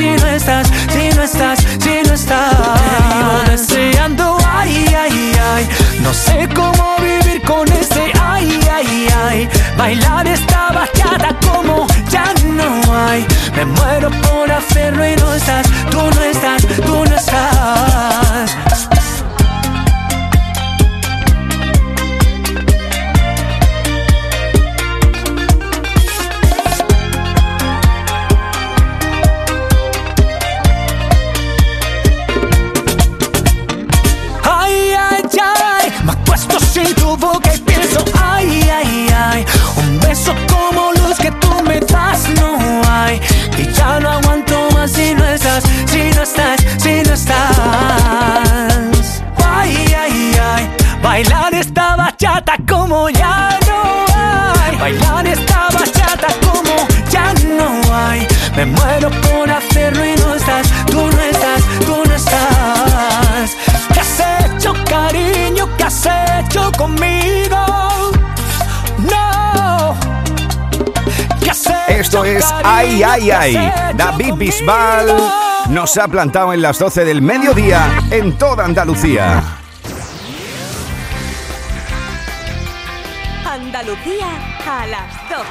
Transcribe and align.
si 0.00 0.06
no 0.06 0.26
estás, 0.28 0.66
si 0.92 1.10
no 1.14 1.22
estás, 1.22 1.58
si 1.58 2.08
no 2.08 2.14
estás. 2.14 3.44
Te 3.44 3.50
deseando, 3.50 4.38
ay, 4.46 4.86
ay, 4.98 5.32
ay. 5.52 5.68
No 6.02 6.12
sé 6.14 6.48
cómo 6.54 6.96
vivir 6.98 7.42
con 7.42 7.70
este, 7.70 8.10
ay, 8.18 8.48
ay, 8.72 9.08
ay. 9.26 9.48
Bailar 9.76 10.26
esta 10.26 10.70
bachata 10.72 11.36
como 11.46 11.86
ya 12.08 12.24
no 12.56 12.70
hay. 13.04 13.26
Me 13.56 13.64
muero 13.66 14.10
por 14.22 14.50
hacerlo 14.50 15.06
y 15.06 15.16
no 15.16 15.34
estás, 15.34 15.66
Esto 72.10 72.24
es? 72.24 72.44
Ay, 72.64 73.04
ay, 73.04 73.26
¿Qué 73.26 73.32
has 73.32 73.40
ay. 73.40 73.72
David 73.94 74.34
Bisbal 74.34 75.16
nos 75.68 75.96
ha 75.96 76.08
plantado 76.08 76.52
en 76.52 76.60
las 76.60 76.76
12 76.76 77.04
del 77.04 77.22
mediodía 77.22 78.02
en 78.10 78.36
toda 78.36 78.64
Andalucía. 78.64 79.40
Andalucía 83.46 84.26
a 84.66 84.86
las 84.88 85.28
12. 85.28 85.44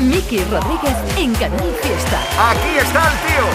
Miki 0.00 0.44
Rodríguez 0.44 0.96
en 1.16 1.32
Canal 1.32 1.74
Fiesta. 1.82 2.20
Aquí 2.50 2.76
está 2.78 3.10
el 3.10 3.18
tío. 3.26 3.46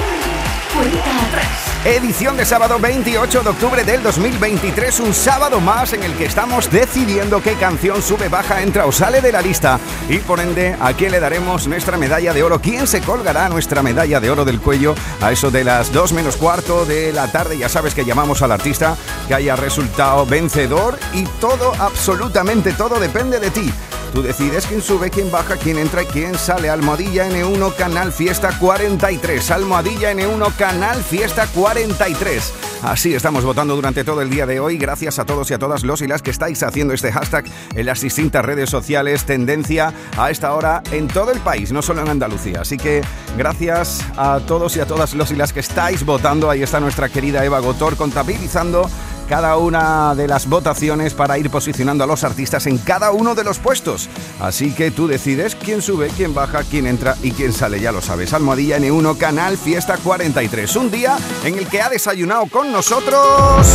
Cuenta 0.73 1.27
atrás. 1.27 1.74
Edición 1.85 2.35
de 2.35 2.45
sábado 2.45 2.79
28 2.79 3.43
de 3.43 3.49
octubre 3.49 3.83
del 3.83 4.01
2023, 4.01 5.01
un 5.01 5.13
sábado 5.13 5.61
más 5.61 5.93
en 5.93 6.01
el 6.01 6.15
que 6.17 6.25
estamos 6.25 6.71
decidiendo 6.71 7.43
qué 7.43 7.53
canción 7.53 8.01
sube, 8.01 8.27
baja, 8.27 8.63
entra 8.63 8.87
o 8.87 8.91
sale 8.91 9.21
de 9.21 9.31
la 9.31 9.39
lista. 9.39 9.79
Y 10.09 10.17
por 10.17 10.39
ende 10.39 10.75
a 10.81 10.93
quién 10.93 11.11
le 11.11 11.19
daremos 11.19 11.67
nuestra 11.67 11.95
medalla 11.95 12.33
de 12.33 12.41
oro, 12.41 12.59
quién 12.59 12.87
se 12.87 13.01
colgará 13.01 13.49
nuestra 13.49 13.83
medalla 13.83 14.19
de 14.19 14.31
oro 14.31 14.43
del 14.43 14.61
cuello 14.61 14.95
a 15.21 15.31
eso 15.31 15.51
de 15.51 15.63
las 15.63 15.93
2 15.93 16.13
menos 16.13 16.37
cuarto 16.37 16.85
de 16.85 17.13
la 17.13 17.31
tarde, 17.31 17.55
ya 17.55 17.69
sabes 17.69 17.93
que 17.93 18.03
llamamos 18.03 18.41
al 18.41 18.51
artista 18.51 18.97
que 19.27 19.35
haya 19.35 19.55
resultado 19.55 20.25
vencedor 20.25 20.97
y 21.13 21.25
todo, 21.39 21.71
absolutamente 21.77 22.73
todo 22.73 22.99
depende 22.99 23.39
de 23.39 23.51
ti. 23.51 23.71
Tú 24.13 24.21
decides 24.21 24.65
quién 24.65 24.81
sube, 24.81 25.09
quién 25.09 25.31
baja, 25.31 25.57
quién 25.57 25.77
entra 25.77 26.03
y 26.03 26.05
quién 26.05 26.35
sale. 26.35 26.69
Almohadilla 26.69 27.29
N1 27.29 27.75
Canal 27.75 28.11
Fiesta 28.11 28.57
43. 28.59 29.51
Almohadilla 29.51 30.13
N1 30.13 30.55
Canal 30.55 31.03
Fiesta 31.03 31.47
43. 31.47 32.53
Así 32.83 33.13
estamos 33.13 33.43
votando 33.43 33.75
durante 33.75 34.03
todo 34.03 34.21
el 34.21 34.29
día 34.29 34.45
de 34.45 34.59
hoy. 34.59 34.77
Gracias 34.77 35.19
a 35.19 35.25
todos 35.25 35.49
y 35.51 35.53
a 35.53 35.59
todas 35.59 35.83
los 35.83 36.01
y 36.01 36.07
las 36.07 36.21
que 36.21 36.31
estáis 36.31 36.61
haciendo 36.63 36.93
este 36.93 37.11
hashtag 37.11 37.45
en 37.75 37.85
las 37.85 38.01
distintas 38.01 38.45
redes 38.45 38.69
sociales. 38.69 39.25
Tendencia 39.25 39.93
a 40.17 40.29
esta 40.29 40.53
hora 40.53 40.83
en 40.91 41.07
todo 41.07 41.31
el 41.31 41.39
país, 41.39 41.71
no 41.71 41.81
solo 41.81 42.01
en 42.01 42.09
Andalucía. 42.09 42.61
Así 42.61 42.77
que 42.77 43.01
gracias 43.37 44.05
a 44.17 44.39
todos 44.45 44.75
y 44.77 44.79
a 44.79 44.85
todas 44.85 45.13
los 45.13 45.31
y 45.31 45.35
las 45.35 45.51
que 45.51 45.59
estáis 45.59 46.05
votando. 46.05 46.49
Ahí 46.49 46.63
está 46.63 46.79
nuestra 46.79 47.09
querida 47.09 47.43
Eva 47.43 47.59
Gotor 47.59 47.95
contabilizando 47.97 48.89
cada 49.27 49.57
una 49.57 50.15
de 50.15 50.27
las 50.27 50.47
votaciones 50.47 51.13
para 51.13 51.37
ir 51.37 51.49
posicionando 51.49 52.03
a 52.03 52.07
los 52.07 52.23
artistas 52.23 52.67
en 52.67 52.77
cada 52.77 53.11
uno 53.11 53.35
de 53.35 53.43
los 53.43 53.59
puestos. 53.59 54.09
Así 54.39 54.71
que 54.73 54.91
tú 54.91 55.07
decides 55.07 55.55
quién 55.55 55.81
sube, 55.81 56.09
quién 56.15 56.33
baja, 56.33 56.63
quién 56.63 56.87
entra 56.87 57.15
y 57.21 57.31
quién 57.31 57.53
sale, 57.53 57.79
ya 57.79 57.91
lo 57.91 58.01
sabes. 58.01 58.33
Almohadilla 58.33 58.77
N1, 58.77 59.17
Canal 59.17 59.57
Fiesta 59.57 59.97
43. 59.97 60.75
Un 60.75 60.91
día 60.91 61.17
en 61.43 61.57
el 61.57 61.67
que 61.67 61.81
ha 61.81 61.89
desayunado 61.89 62.45
con 62.47 62.71
nosotros... 62.71 63.67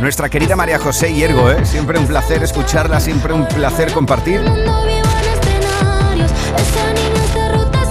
Nuestra 0.00 0.28
querida 0.28 0.54
María 0.54 0.78
José 0.78 1.12
Hiergo, 1.12 1.50
¿eh? 1.50 1.64
Siempre 1.64 1.98
un 1.98 2.06
placer 2.06 2.40
escucharla, 2.42 3.00
siempre 3.00 3.32
un 3.32 3.44
placer 3.48 3.92
compartir. 3.92 4.40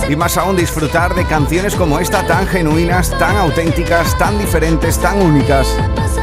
Y 0.08 0.16
más 0.16 0.38
aún 0.38 0.56
disfrutar 0.56 1.16
de 1.16 1.26
canciones 1.26 1.74
como 1.74 2.00
esta, 2.00 2.26
tan 2.28 2.48
genuinas, 2.48 3.10
tan 3.18 3.36
auténticas, 3.38 4.16
tan 4.20 4.38
diferentes, 4.38 5.00
tan 5.00 5.20
únicas, 5.20 5.68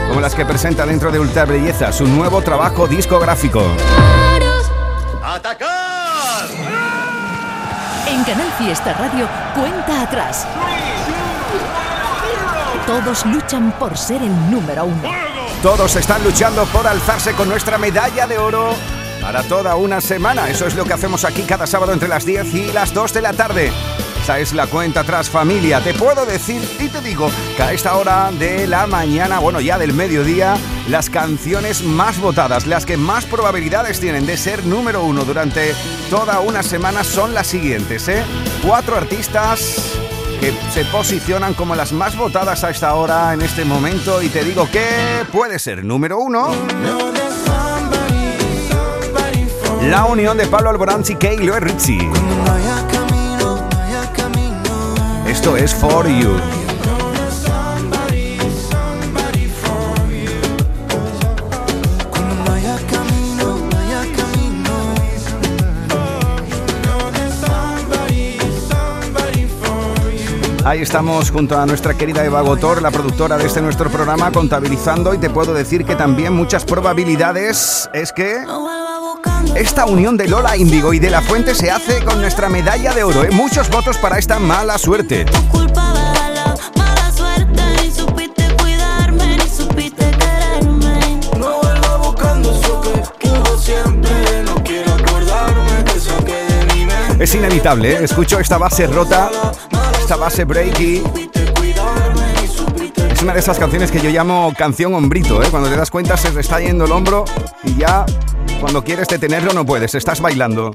como 0.09 0.21
las 0.21 0.37
que 0.37 0.47
presenta 0.47 0.87
dentro 0.87 1.11
de 1.11 1.19
Ultra 1.19 1.45
Belleza, 1.47 1.93
su 1.93 2.07
nuevo 2.07 2.41
trabajo 2.43 2.87
discográfico. 2.87 3.61
En 8.07 8.25
Canal 8.25 8.53
Fiesta 8.57 8.93
Radio, 8.93 9.29
cuenta 9.55 10.03
atrás. 10.03 10.47
Todos 12.87 13.27
luchan 13.27 13.73
por 13.81 13.99
ser 13.99 14.23
el 14.23 14.51
número 14.51 14.85
uno. 14.85 15.11
Todos 15.61 15.97
están 15.97 16.23
luchando 16.23 16.65
por 16.67 16.87
alzarse 16.87 17.33
con 17.33 17.49
nuestra 17.49 17.79
medalla 17.79 18.29
de 18.29 18.39
oro 18.39 18.75
para 19.23 19.45
toda 19.45 19.77
una 19.77 20.01
semana. 20.01 20.51
Eso 20.51 20.67
es 20.67 20.75
lo 20.75 20.85
que 20.85 20.93
hacemos 20.93 21.25
aquí 21.25 21.43
cada 21.43 21.67
sábado 21.67 21.93
entre 21.93 22.09
las 22.09 22.27
10 22.27 22.55
y 22.55 22.73
las 22.73 22.93
2 22.93 23.13
de 23.15 23.23
la 23.23 23.33
tarde. 23.33 23.73
Esa 24.21 24.39
es 24.41 24.53
la 24.53 24.67
cuenta 24.67 25.01
atrás 25.01 25.31
familia. 25.31 25.81
Te 25.81 25.95
puedo 25.95 26.27
decir 26.27 26.61
y 26.79 26.89
te 26.89 27.01
digo 27.01 27.31
que 27.57 27.63
a 27.63 27.73
esta 27.73 27.97
hora 27.97 28.31
de 28.33 28.67
la 28.67 28.87
mañana, 28.87 29.39
bueno 29.39 29.61
ya 29.61 29.79
del 29.79 29.95
mediodía, 29.95 30.57
las 30.89 31.09
canciones 31.09 31.83
más 31.83 32.21
votadas, 32.21 32.67
las 32.67 32.85
que 32.85 32.97
más 32.97 33.25
probabilidades 33.25 34.01
tienen 34.01 34.27
de 34.27 34.37
ser 34.37 34.65
número 34.67 35.05
uno 35.05 35.25
durante 35.25 35.75
toda 36.11 36.41
una 36.41 36.63
semana 36.63 37.03
son 37.05 37.33
las 37.33 37.47
siguientes. 37.47 38.09
¿eh? 38.09 38.23
Cuatro 38.65 38.97
artistas 38.97 39.99
que 40.41 40.53
se 40.73 40.85
posicionan 40.87 41.55
como 41.55 41.77
las 41.77 41.93
más 41.93 42.17
votadas 42.17 42.65
a 42.65 42.71
esta 42.71 42.95
hora 42.95 43.33
en 43.33 43.43
este 43.43 43.65
momento 43.65 44.21
y 44.23 44.29
te 44.29 44.45
digo 44.45 44.69
que 44.71 45.25
puede 45.31 45.59
ser 45.59 45.85
número 45.85 46.19
uno. 46.19 46.51
La 49.91 50.05
unión 50.05 50.37
de 50.37 50.47
Pablo 50.47 50.71
Alborán 50.71 51.03
y 51.09 51.15
Keilo 51.17 51.59
Rizzi. 51.59 51.99
Esto 55.27 55.57
es 55.57 55.75
For 55.75 56.07
You. 56.07 56.37
Ahí 70.65 70.81
estamos 70.81 71.33
junto 71.33 71.59
a 71.59 71.67
nuestra 71.67 71.95
querida 71.95 72.25
Eva 72.25 72.41
Gotor, 72.43 72.81
la 72.83 72.93
productora 72.93 73.37
de 73.37 73.47
este 73.47 73.61
nuestro 73.61 73.91
programa, 73.91 74.31
contabilizando 74.31 75.13
y 75.13 75.19
te 75.19 75.29
puedo 75.29 75.53
decir 75.53 75.85
que 75.85 75.97
también 75.97 76.33
muchas 76.35 76.65
probabilidades 76.65 77.91
es 77.93 78.13
que 78.13 78.45
esta 79.55 79.87
unión 79.87 80.17
de 80.17 80.29
Lola 80.29 80.57
Índigo 80.57 80.93
y 80.93 80.99
de 80.99 81.11
La 81.11 81.21
Fuente 81.21 81.55
se 81.55 81.71
hace 81.71 82.03
con 82.05 82.21
nuestra 82.21 82.49
medalla 82.49 82.95
de 82.95 83.05
oro. 83.05 83.25
¿eh? 83.25 83.31
Muchos 83.31 83.69
votos 83.71 83.99
para 83.99 84.19
esta 84.19 84.39
mala 84.39 84.79
suerte. 84.79 85.27
Es 97.19 97.35
inevitable, 97.37 97.93
¿eh? 97.93 97.99
escucho 98.03 98.41
esta 98.41 98.59
base 98.59 98.87
rota, 98.89 99.31
esta 100.01 100.17
base 100.17 100.45
breaky. 100.45 101.03
Es 103.13 103.23
una 103.23 103.33
de 103.33 103.39
esas 103.39 103.59
canciones 103.59 103.93
que 103.93 104.01
yo 104.01 104.11
llamo 104.11 104.53
canción 104.59 104.93
hombrito, 104.95 105.41
¿eh? 105.41 105.47
cuando 105.49 105.69
te 105.69 105.77
das 105.77 105.91
cuenta 105.91 106.17
se 106.17 106.33
te 106.33 106.41
está 106.41 106.59
yendo 106.59 106.85
el 106.85 106.91
hombro 106.91 107.25
y 107.63 107.77
ya 107.77 108.05
cuando 108.63 108.85
quieres 108.85 109.09
detenerlo 109.09 109.53
no 109.53 109.67
puedes, 109.67 109.93
estás 109.97 110.21
bailando. 110.21 110.73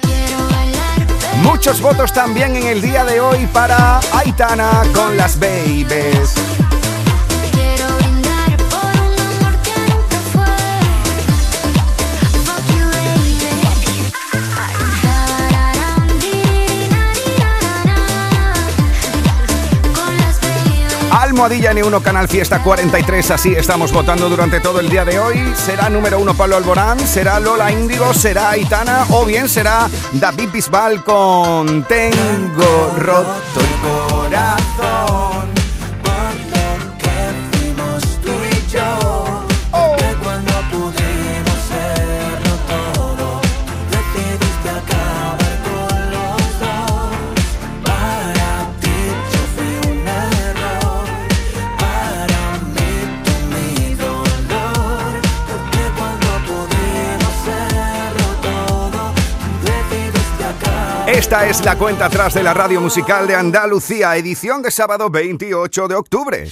Muchos 1.42 1.80
votos 1.80 2.12
también 2.12 2.58
en 2.58 2.68
el 2.68 2.82
día 2.82 3.06
de 3.06 3.22
hoy 3.22 3.48
para 3.48 4.02
Aitana 4.12 4.84
con 4.94 5.16
las 5.16 5.40
Babies. 5.40 6.57
Almohadilla 21.38 21.72
N1 21.72 22.02
Canal 22.02 22.28
Fiesta 22.28 22.64
43. 22.64 23.30
Así 23.30 23.54
estamos 23.54 23.92
votando 23.92 24.28
durante 24.28 24.60
todo 24.60 24.80
el 24.80 24.90
día 24.90 25.06
de 25.06 25.20
hoy. 25.20 25.54
¿Será 25.54 25.88
número 25.88 26.18
uno 26.18 26.34
Pablo 26.34 26.58
Alborán? 26.58 27.00
¿Será 27.00 27.40
Lola 27.40 27.72
Índigo? 27.72 28.12
¿Será 28.12 28.50
Aitana? 28.50 29.06
¿O 29.12 29.24
bien 29.24 29.48
será 29.48 29.88
David 30.14 30.50
Bisbal 30.52 31.04
con 31.04 31.84
Tengo 31.84 32.92
roto 32.98 33.60
el 33.60 34.28
corazón? 34.28 35.37
Esta 61.28 61.46
es 61.46 61.66
la 61.66 61.78
cuenta 61.78 62.06
atrás 62.06 62.34
de 62.36 62.42
la 62.42 62.54
radio 62.54 62.80
musical 62.80 63.28
de 63.28 63.36
Andalucía, 63.36 64.16
edición 64.16 64.62
de 64.62 64.72
sábado 64.72 65.10
28 65.10 65.90
de 65.90 65.96
octubre. 65.96 66.50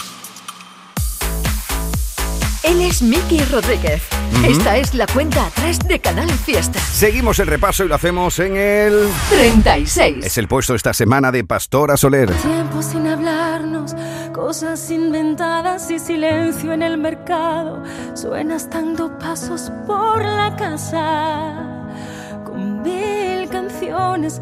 Él 2.62 2.82
es 2.82 3.02
Miki 3.02 3.40
Rodríguez. 3.46 4.04
Esta 4.46 4.76
es 4.76 4.94
la 4.94 5.08
cuenta 5.08 5.46
atrás 5.46 5.80
de 5.80 5.98
Canal 6.02 6.30
Fiesta. 6.30 6.78
Seguimos 6.78 7.40
el 7.40 7.48
repaso 7.48 7.86
y 7.86 7.88
lo 7.88 7.96
hacemos 7.96 8.38
en 8.40 8.58
el... 8.58 9.08
36. 9.30 10.26
Es 10.26 10.38
el 10.38 10.50
puesto 10.50 10.76
esta 10.76 10.94
semana 10.94 11.32
de 11.32 11.46
Pastora 11.46 11.96
Soler. 11.96 12.30
Tiempo 12.34 12.82
sin 12.82 13.08
hablarnos, 13.08 13.96
cosas 14.34 14.92
inventadas 14.92 15.90
y 15.90 16.00
silencio 16.00 16.74
en 16.74 16.82
el 16.82 16.98
mercado. 16.98 17.82
Suenas 18.14 18.70
dando 18.70 19.18
pasos 19.20 19.72
por 19.88 20.22
la 20.22 20.54
casa. 20.58 21.62
Con 22.44 22.84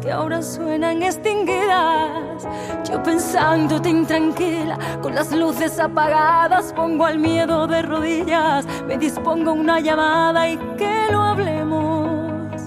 que 0.00 0.10
ahora 0.10 0.40
suenan 0.40 1.02
extinguidas. 1.02 2.46
Yo 2.88 3.02
pensándote 3.02 3.90
intranquila, 3.90 4.78
con 5.02 5.14
las 5.14 5.30
luces 5.32 5.78
apagadas, 5.78 6.72
pongo 6.72 7.04
al 7.04 7.18
miedo 7.18 7.66
de 7.66 7.82
rodillas. 7.82 8.64
Me 8.86 8.96
dispongo 8.96 9.52
una 9.52 9.80
llamada 9.80 10.48
y 10.48 10.56
que 10.78 11.06
lo 11.10 11.20
hablemos 11.20 12.62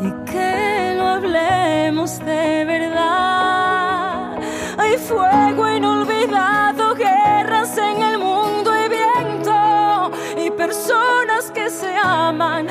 y 0.00 0.30
que 0.30 0.94
lo 0.96 1.06
hablemos 1.06 2.18
de 2.20 2.64
verdad. 2.64 4.38
Hay 4.78 4.96
fuego 4.96 5.68
inolvidado, 5.68 6.94
guerras 6.94 7.76
en 7.76 8.02
el 8.02 8.18
mundo 8.18 8.70
y 8.74 8.88
viento 8.88 10.10
y 10.38 10.50
personas 10.50 11.50
que 11.52 11.68
se 11.68 11.94
aman. 11.94 12.68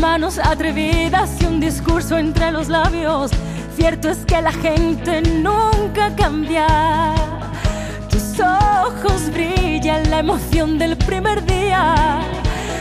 Manos 0.00 0.38
atrevidas 0.38 1.40
y 1.40 1.46
un 1.46 1.60
discurso 1.60 2.18
entre 2.18 2.50
los 2.52 2.68
labios. 2.68 3.30
Cierto 3.76 4.08
es 4.08 4.18
que 4.24 4.40
la 4.40 4.52
gente 4.52 5.22
nunca 5.22 6.14
cambia. 6.16 6.66
Tus 8.10 8.40
ojos 8.40 9.30
brillan 9.32 10.10
la 10.10 10.20
emoción 10.20 10.78
del 10.78 10.96
primer 10.96 11.44
día. 11.44 12.20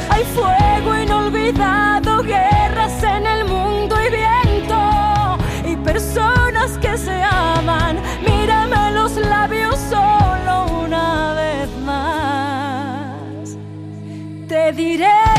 Hay 0.09 0.23
fuego 0.35 0.97
inolvidado, 0.97 2.23
guerras 2.23 3.03
en 3.03 3.25
el 3.25 3.45
mundo 3.45 3.95
y 4.01 4.09
viento. 4.09 5.37
Y 5.65 5.75
personas 5.77 6.77
que 6.79 6.97
se 6.97 7.21
aman. 7.23 7.99
Mírame 8.25 8.91
los 8.91 9.15
labios 9.15 9.77
solo 9.89 10.83
una 10.83 11.33
vez 11.33 11.69
más. 11.85 13.57
Te 14.47 14.71
diré 14.71 15.36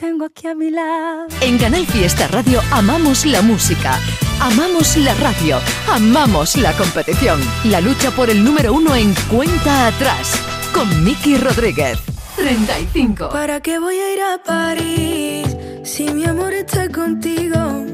tengo 0.00 0.24
aquí 0.24 0.46
a 0.48 0.54
mi 0.54 0.70
lado. 0.70 1.26
En 1.42 1.58
Canal 1.58 1.86
Fiesta 1.86 2.26
Radio 2.28 2.62
amamos 2.72 3.26
la 3.26 3.42
música, 3.42 3.98
amamos 4.40 4.96
la 4.96 5.12
radio, 5.14 5.58
amamos 5.92 6.56
la 6.56 6.72
competición. 6.72 7.38
La 7.64 7.82
lucha 7.82 8.10
por 8.10 8.30
el 8.30 8.42
número 8.42 8.72
uno 8.72 8.96
en 8.96 9.14
cuenta 9.30 9.88
atrás 9.88 10.32
con 10.72 11.04
Miki 11.04 11.36
Rodríguez. 11.36 11.98
35. 12.36 13.28
¿Para 13.28 13.60
qué 13.60 13.78
voy 13.78 13.96
a 13.96 14.14
ir 14.14 14.20
a 14.22 14.42
París 14.42 15.54
si 15.84 16.04
mi 16.04 16.24
amor 16.24 16.54
está 16.54 16.88
contigo? 16.88 17.84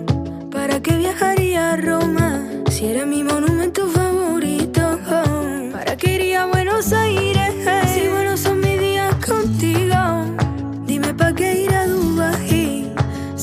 ¿Para 0.53 0.81
qué 0.81 0.97
viajaría 0.97 1.73
a 1.73 1.77
Roma 1.77 2.41
si 2.71 2.87
era 2.87 3.05
mi 3.05 3.25
monumento 3.25 3.89
favorito? 3.89 4.06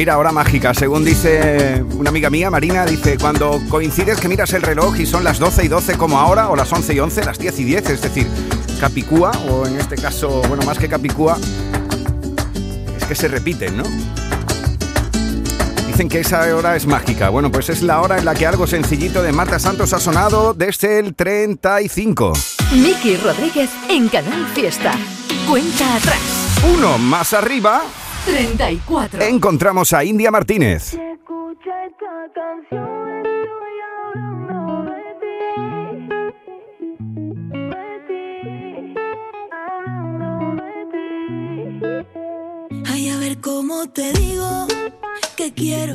Mira, 0.00 0.16
hora 0.16 0.32
mágica. 0.32 0.72
Según 0.72 1.04
dice 1.04 1.84
una 1.98 2.08
amiga 2.08 2.30
mía, 2.30 2.48
Marina, 2.48 2.86
dice, 2.86 3.18
cuando 3.18 3.60
coincides 3.68 4.18
que 4.18 4.28
miras 4.28 4.50
el 4.54 4.62
reloj 4.62 4.98
y 4.98 5.04
son 5.04 5.24
las 5.24 5.38
12 5.38 5.66
y 5.66 5.68
12 5.68 5.98
como 5.98 6.18
ahora, 6.18 6.48
o 6.48 6.56
las 6.56 6.72
11 6.72 6.94
y 6.94 7.00
11, 7.00 7.22
las 7.22 7.38
10 7.38 7.60
y 7.60 7.64
10, 7.64 7.90
es 7.90 8.00
decir, 8.00 8.26
Capicúa, 8.80 9.30
o 9.50 9.66
en 9.66 9.78
este 9.78 9.96
caso, 9.96 10.40
bueno, 10.48 10.64
más 10.64 10.78
que 10.78 10.88
Capicúa, 10.88 11.36
es 12.96 13.04
que 13.04 13.14
se 13.14 13.28
repiten, 13.28 13.76
¿no? 13.76 13.82
Dicen 15.86 16.08
que 16.08 16.20
esa 16.20 16.56
hora 16.56 16.76
es 16.76 16.86
mágica. 16.86 17.28
Bueno, 17.28 17.50
pues 17.50 17.68
es 17.68 17.82
la 17.82 18.00
hora 18.00 18.16
en 18.16 18.24
la 18.24 18.34
que 18.34 18.46
algo 18.46 18.66
sencillito 18.66 19.22
de 19.22 19.32
Marta 19.32 19.58
Santos 19.58 19.92
ha 19.92 20.00
sonado 20.00 20.54
desde 20.54 20.98
el 20.98 21.14
35. 21.14 22.32
Miki 22.72 23.18
Rodríguez 23.18 23.68
en 23.90 24.08
Canal 24.08 24.46
Fiesta. 24.54 24.94
Cuenta 25.46 25.96
atrás. 25.96 26.20
Uno 26.74 26.96
más 26.96 27.34
arriba 27.34 27.82
34. 28.24 29.22
Encontramos 29.22 29.92
a 29.92 30.04
India 30.04 30.30
Martínez. 30.30 30.96
Ay, 42.86 43.08
a 43.08 43.18
ver 43.18 43.40
cómo 43.40 43.88
te 43.90 44.12
digo 44.12 44.66
que 45.36 45.52
quiero 45.52 45.94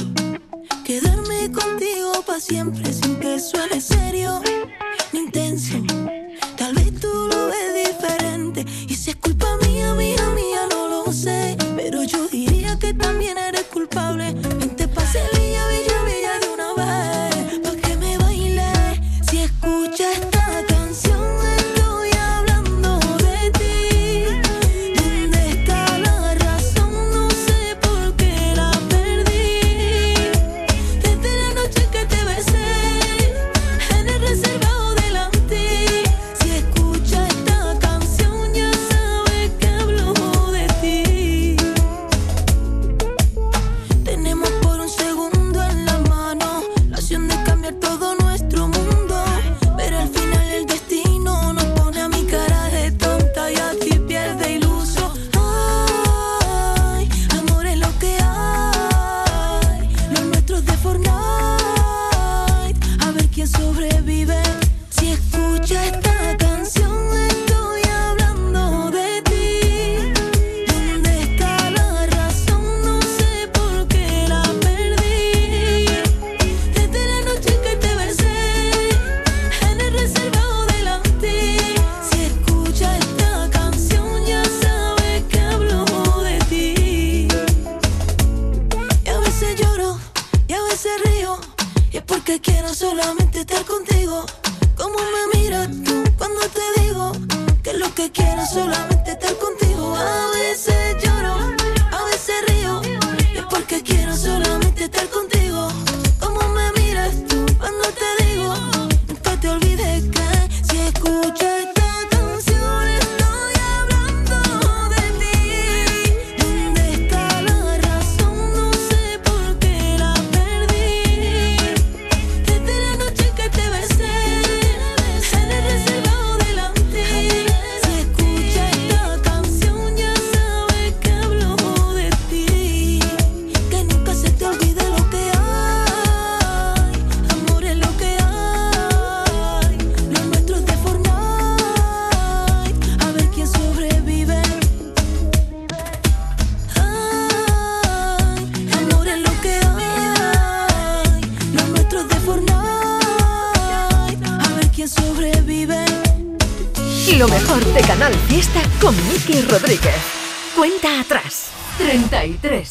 quedarme 0.84 1.52
contigo 1.52 2.12
para 2.26 2.40
siempre 2.40 2.92
sin 2.92 3.20
que 3.20 3.40
suene 3.40 3.80
serio 3.80 4.42
ni 5.14 5.20
intenso. 5.20 5.95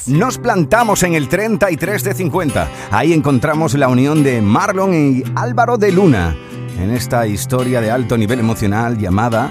Nos 0.06 0.38
plantamos 0.38 1.02
en 1.02 1.14
el 1.14 1.28
33 1.28 2.04
de 2.04 2.14
50. 2.14 2.70
Ahí 2.90 3.12
encontramos 3.12 3.74
la 3.74 3.88
unión 3.88 4.22
de 4.22 4.42
Marlon 4.42 4.92
y 4.94 5.22
Álvaro 5.34 5.78
de 5.78 5.92
Luna 5.92 6.36
en 6.78 6.90
esta 6.90 7.26
historia 7.26 7.80
de 7.80 7.90
alto 7.90 8.18
nivel 8.18 8.40
emocional 8.40 8.98
llamada 8.98 9.50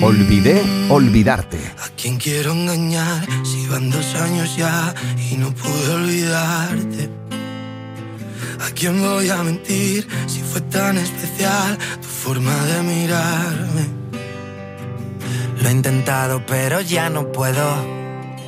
Olvidé 0.00 0.62
olvidarte. 0.90 1.58
¿A 1.82 1.88
quién 1.96 2.18
quiero 2.18 2.52
engañar 2.52 3.26
si 3.42 3.66
van 3.66 3.90
dos 3.90 4.14
años 4.14 4.56
ya 4.56 4.94
y 5.30 5.36
no 5.36 5.50
pude 5.52 5.94
olvidarte? 5.94 7.10
¿A 8.60 8.70
quién 8.74 9.00
voy 9.00 9.28
a 9.28 9.42
mentir 9.42 10.06
si 10.26 10.40
fue 10.40 10.60
tan 10.60 10.98
especial 10.98 11.78
tu 12.00 12.06
forma 12.06 12.54
de 12.66 12.82
mirarme? 12.82 13.86
Lo 15.62 15.68
he 15.68 15.72
intentado 15.72 16.44
pero 16.46 16.80
ya 16.80 17.10
no 17.10 17.32
puedo 17.32 17.97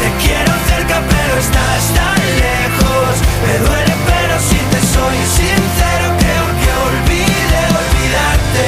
te 0.00 0.08
quiero 0.24 0.52
cerca 0.70 0.96
pero 1.12 1.32
estás 1.38 1.82
tan 1.98 2.20
lejos. 2.44 3.12
Me 3.44 3.54
duele 3.64 3.94
pero 4.08 4.34
si 4.48 4.58
te 4.72 4.80
soy 4.94 5.18
sincero, 5.38 6.06
creo 6.22 6.46
que 6.60 6.70
olvide 6.88 7.60
olvidarte. 7.80 8.66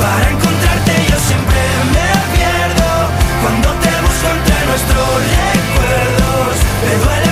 Para 0.00 0.24
encontrarte 0.32 0.92
yo 1.10 1.18
siempre 1.28 1.60
me 1.94 2.08
pierdo 2.34 2.90
cuando 3.42 3.68
te 3.84 3.92
busco 4.04 4.26
entre 4.36 4.58
nuestros 4.70 5.08
recuerdos. 5.44 7.25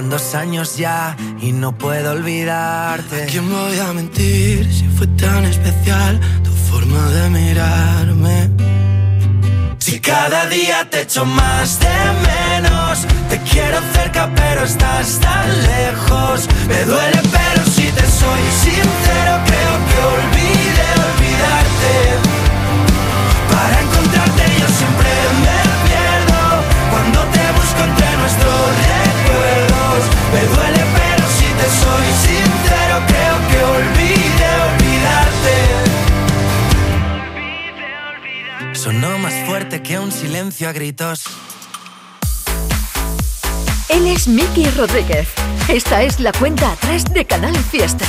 Van 0.00 0.08
dos 0.08 0.34
años 0.34 0.76
ya 0.76 1.14
y 1.42 1.52
no 1.52 1.72
puedo 1.72 2.12
olvidarte? 2.12 3.24
¿A 3.24 3.26
quién 3.26 3.50
voy 3.50 3.78
a 3.78 3.92
mentir 3.92 4.72
si 4.72 4.86
fue 4.88 5.06
tan 5.08 5.44
especial 5.44 6.18
tu 6.42 6.50
forma 6.70 7.02
de 7.10 7.28
mirarme? 7.28 8.50
Si 9.78 10.00
cada 10.00 10.46
día 10.46 10.88
te 10.88 11.02
echo 11.02 11.24
más 11.26 11.78
de 11.80 11.96
menos, 12.30 13.06
te 13.28 13.38
quiero 13.50 13.78
cerca 13.92 14.30
pero 14.34 14.64
estás 14.64 15.18
tan 15.20 15.48
lejos. 15.72 16.48
Me 16.68 16.80
duele 16.84 17.20
pero 17.36 17.62
si 17.74 17.86
te 17.98 18.04
soy 18.20 18.42
sincero 18.64 19.32
creo 19.48 19.74
que 19.88 19.98
olvide 20.16 20.86
olvidarte. 21.08 21.94
Para 23.52 23.76
encontrarte 23.84 24.44
yo 24.60 24.68
siempre 24.80 25.10
me 25.44 25.60
pierdo 25.86 26.42
cuando 26.90 27.18
te 27.34 27.44
busco 27.58 27.80
entre 27.88 28.08
nuestros 28.16 28.60
recuerdos. 28.92 29.69
Me 30.32 30.40
duele 30.46 30.82
pero 30.94 31.24
si 31.36 31.48
te 31.58 31.68
soy 31.82 32.06
sincero 32.26 32.94
creo 33.06 33.36
que 33.50 33.58
olvide 33.64 34.48
olvidarte. 34.68 35.56
Sonó 38.74 39.18
más 39.18 39.34
fuerte 39.46 39.82
que 39.82 39.98
un 39.98 40.12
silencio 40.12 40.68
a 40.68 40.72
gritos. 40.72 41.24
Él 43.88 44.06
es 44.06 44.28
Miki 44.28 44.70
Rodríguez. 44.70 45.28
Esta 45.68 46.02
es 46.02 46.20
la 46.20 46.30
cuenta 46.32 46.72
atrás 46.72 47.04
de 47.12 47.24
Canal 47.24 47.56
Fiesta. 47.56 48.06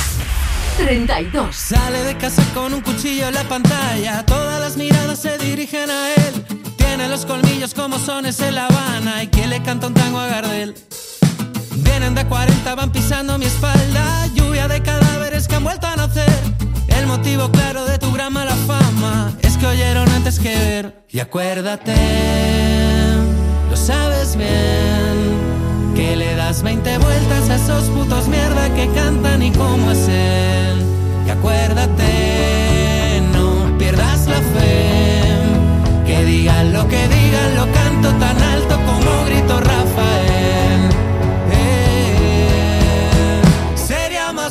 32. 0.78 1.54
Sale 1.54 2.04
de 2.04 2.16
casa 2.16 2.44
con 2.54 2.72
un 2.72 2.80
cuchillo 2.80 3.28
en 3.28 3.34
la 3.34 3.44
pantalla. 3.44 4.24
Todas 4.24 4.60
las 4.60 4.76
miradas 4.76 5.20
se 5.20 5.38
dirigen 5.38 5.90
a 5.90 6.14
él. 6.14 6.44
Tiene 6.76 7.08
los 7.08 7.26
colmillos 7.26 7.74
como 7.74 7.98
sones 7.98 8.40
en 8.40 8.54
La 8.54 8.66
Habana. 8.66 9.22
Y 9.24 9.26
que 9.26 9.46
le 9.46 9.60
canta 9.62 9.88
un 9.88 9.94
tango 9.94 10.18
a 10.18 10.28
Gardel. 10.28 10.74
Vienen 11.92 12.14
de 12.14 12.24
40, 12.24 12.74
van 12.74 12.90
pisando 12.90 13.36
mi 13.36 13.44
espalda. 13.44 14.26
Lluvia 14.34 14.66
de 14.66 14.80
cadáveres 14.80 15.46
que 15.46 15.56
han 15.56 15.62
vuelto 15.62 15.86
a 15.86 15.94
nacer. 15.94 16.40
El 16.88 17.06
motivo 17.06 17.50
claro 17.50 17.84
de 17.84 17.98
tu 17.98 18.10
gran 18.12 18.32
mala 18.32 18.54
fama 18.66 19.30
es 19.42 19.58
que 19.58 19.66
oyeron 19.66 20.08
antes 20.08 20.38
que 20.38 20.56
ver. 20.56 21.04
Y 21.10 21.20
acuérdate, 21.20 21.94
lo 23.68 23.76
sabes 23.76 24.36
bien, 24.36 25.94
que 25.94 26.16
le 26.16 26.34
das 26.34 26.62
20 26.62 26.96
vueltas 26.96 27.50
a 27.50 27.56
esos 27.56 27.84
putos 27.90 28.26
mierda 28.26 28.74
que 28.74 28.88
cantan 28.94 29.42
y 29.42 29.52
cómo 29.52 29.90
es. 29.90 30.08
Y 31.26 31.30
acuérdate, 31.30 33.22
no 33.34 33.76
pierdas 33.76 34.26
la 34.28 34.40
fe, 34.40 35.24
que 36.06 36.24
digan 36.24 36.72
lo 36.72 36.88
que 36.88 37.06
digan, 37.06 37.54
lo 37.54 37.70
canto 37.70 38.08
tan 38.18 38.42
alto 38.42 38.76
como 38.86 39.26
grito 39.26 39.60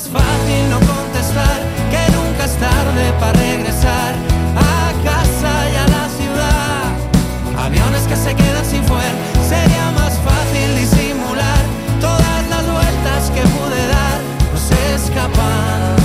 más 0.01 0.23
fácil 0.23 0.69
no 0.69 0.79
contestar 0.79 1.59
que 1.91 2.11
nunca 2.15 2.45
es 2.45 2.55
tarde 2.57 3.13
para 3.19 3.33
regresar 3.33 4.15
a 4.55 4.93
casa 5.03 5.69
y 5.71 5.75
a 5.75 5.87
la 5.87 6.09
ciudad. 6.17 7.65
Aviones 7.65 8.01
que 8.07 8.15
se 8.15 8.33
quedan 8.33 8.65
sin 8.65 8.83
fuer, 8.83 9.11
sería 9.47 9.91
más 9.91 10.13
fácil 10.19 10.75
disimular 10.75 11.61
todas 11.99 12.49
las 12.49 12.63
vueltas 12.71 13.31
que 13.35 13.41
pude 13.41 13.87
dar. 13.87 14.19
No 14.53 14.59
se 14.59 14.95
escapan 14.95 15.95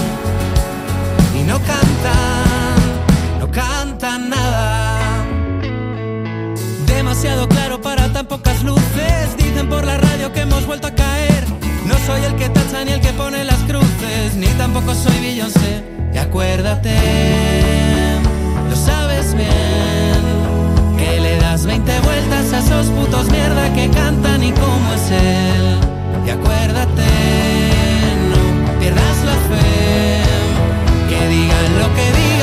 y 1.35 1.43
no 1.43 1.59
cantan, 1.59 3.41
no 3.41 3.51
cantan 3.51 4.29
nada. 4.29 4.99
Demasiado 6.87 7.49
claro 7.49 7.81
para 7.81 8.13
tan 8.13 8.27
pocas 8.27 8.63
luces. 8.63 9.37
Dicen 9.39 9.69
por 9.69 9.85
la 9.85 9.97
radio 9.97 10.33
que 10.33 10.41
hemos 10.41 10.67
vuelto 10.67 10.89
a 10.89 10.95
caer. 10.95 11.47
No 11.87 11.95
soy 12.05 12.25
el 12.25 12.35
que 12.35 12.49
tacha 12.49 12.85
ni 12.85 12.93
el 12.93 13.01
que 13.01 13.13
pone 13.13 13.45
las 13.45 13.59
cruces, 13.61 13.76
ni 14.35 14.47
tampoco 14.59 14.95
soy 14.95 15.19
Beyoncé. 15.21 15.85
Y 16.13 16.19
acuérdate, 16.19 16.95
lo 18.69 18.77
sabes 18.77 19.35
bien, 19.35 20.97
que 20.97 21.21
le 21.21 21.37
das 21.39 21.67
20 21.67 22.01
vueltas 22.01 22.53
a 22.53 22.59
esos 22.59 22.87
putos 22.87 23.31
mierda 23.31 23.73
que 23.75 23.89
cantan 23.91 24.43
y 24.43 24.53
cómo 24.53 24.95
es 24.95 25.11
él. 25.11 25.79
Y 26.27 26.31
acuérdate, 26.31 27.09
no 28.31 28.81
pierdas 28.81 29.19
la 29.25 29.37
fe, 29.51 30.23
que 31.09 31.29
digan 31.29 31.79
lo 31.79 31.95
que 31.95 32.07
digan, 32.19 32.36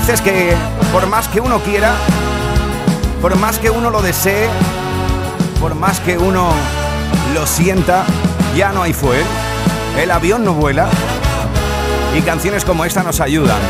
veces 0.00 0.20
que, 0.20 0.56
por 0.92 1.06
más 1.06 1.28
que 1.28 1.40
uno 1.40 1.60
quiera, 1.60 1.94
por 3.22 3.36
más 3.36 3.60
que 3.60 3.70
uno 3.70 3.90
lo 3.90 4.02
desee, 4.02 4.48
por 5.60 5.76
más 5.76 6.00
que 6.00 6.18
uno 6.18 6.50
lo 7.32 7.46
sienta, 7.46 8.04
ya 8.56 8.72
no 8.72 8.82
hay 8.82 8.92
fuel, 8.92 9.22
el 9.96 10.10
avión 10.10 10.44
no 10.44 10.52
vuela 10.52 10.88
y 12.12 12.22
canciones 12.22 12.64
como 12.64 12.84
esta 12.84 13.04
nos 13.04 13.20
ayudan. 13.20 13.60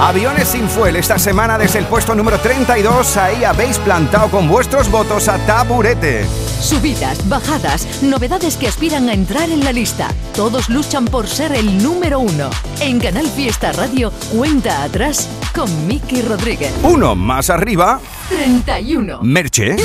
Aviones 0.00 0.48
sin 0.48 0.66
fuel 0.66 0.96
esta 0.96 1.18
semana 1.18 1.58
desde 1.58 1.80
el 1.80 1.84
puesto 1.84 2.14
número 2.14 2.38
32, 2.38 3.18
ahí 3.18 3.44
habéis 3.44 3.76
plantado 3.76 4.30
con 4.30 4.48
vuestros 4.48 4.90
votos 4.90 5.28
a 5.28 5.36
Taburete. 5.44 6.26
Subidas, 6.58 7.28
bajadas, 7.28 8.02
novedades 8.02 8.56
que 8.56 8.66
aspiran 8.66 9.10
a 9.10 9.12
entrar 9.12 9.50
en 9.50 9.62
la 9.62 9.72
lista. 9.72 10.08
Todos 10.34 10.70
luchan 10.70 11.04
por 11.04 11.28
ser 11.28 11.52
el 11.52 11.82
número 11.82 12.18
uno. 12.18 12.48
En 12.80 12.98
Canal 12.98 13.26
Fiesta 13.26 13.72
Radio, 13.72 14.10
cuenta 14.32 14.82
atrás 14.84 15.28
con 15.60 15.86
Miki 15.86 16.22
Rodríguez. 16.22 16.72
Uno 16.82 17.14
más 17.14 17.50
arriba. 17.50 18.00
31. 18.30 19.18
Merche. 19.22 19.76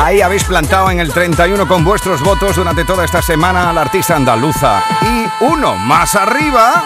Ahí 0.00 0.20
habéis 0.20 0.44
plantado 0.44 0.92
en 0.92 1.00
el 1.00 1.12
31 1.12 1.66
con 1.66 1.84
vuestros 1.84 2.22
votos 2.22 2.54
durante 2.54 2.84
toda 2.84 3.04
esta 3.04 3.20
semana 3.20 3.68
al 3.68 3.78
artista 3.78 4.14
andaluza. 4.14 4.80
Y 5.02 5.44
uno 5.44 5.74
más 5.74 6.14
arriba. 6.14 6.84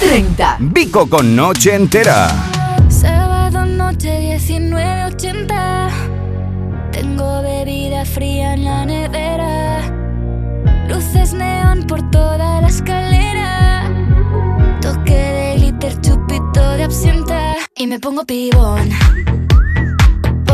30. 0.00 0.56
Vico 0.60 1.10
con 1.10 1.36
Noche 1.36 1.74
Entera. 1.74 2.30
Sábado 2.88 3.66
noche 3.66 4.38
19.80 4.38 5.90
Tengo 6.90 7.42
bebida 7.42 8.06
fría 8.06 8.54
en 8.54 8.64
la 8.64 8.86
nevera 8.86 9.80
Luces 10.88 11.34
neón 11.34 11.86
por 11.86 12.10
toda 12.10 12.62
la 12.62 12.68
escalera 12.68 13.90
Toque 14.80 15.12
de 15.12 15.54
glitter, 15.56 16.00
chupito 16.00 16.66
de 16.76 16.84
absenta 16.84 17.56
Y 17.76 17.86
me 17.86 18.00
pongo 18.00 18.24
pibón 18.24 18.88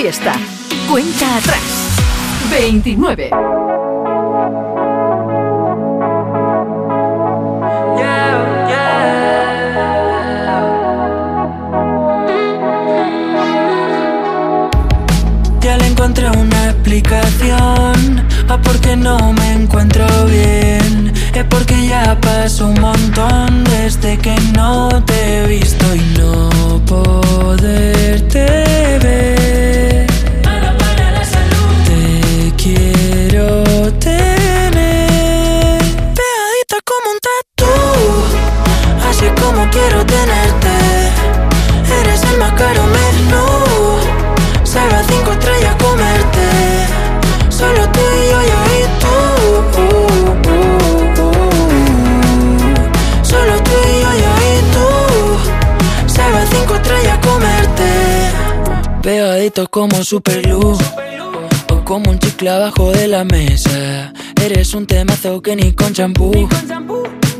Fiesta. 0.00 0.32
Cuenta 0.88 1.38
atrás. 1.38 1.98
29. 2.52 3.30
Ya 15.60 15.76
le 15.78 15.86
encontré 15.88 16.30
una 16.30 16.70
explicación 16.70 18.24
o 18.48 18.58
porque 18.62 18.94
no 18.94 19.32
me 19.32 19.52
encuentro 19.54 20.06
bien. 20.26 21.12
Es 21.34 21.44
porque 21.50 21.88
ya 21.88 22.16
pasó 22.20 22.68
un 22.68 22.80
montón 22.80 23.64
desde 23.64 24.16
que 24.16 24.36
no 24.54 25.02
te 25.04 25.42
he 25.42 25.46
visto 25.48 25.92
y 25.92 26.18
no 26.20 26.80
poderte 26.86 28.38
ver. 29.02 29.37
Pegadito 59.48 59.70
como 59.70 60.04
super 60.04 60.42
glue. 60.42 60.76
O 61.70 61.84
como 61.84 62.10
un 62.10 62.18
chicle 62.18 62.50
abajo 62.50 62.90
de 62.92 63.08
la 63.08 63.24
mesa. 63.24 64.12
Eres 64.42 64.74
un 64.74 64.86
temazo 64.86 65.40
que 65.40 65.56
ni 65.56 65.72
con 65.72 65.94
champú. 65.94 66.46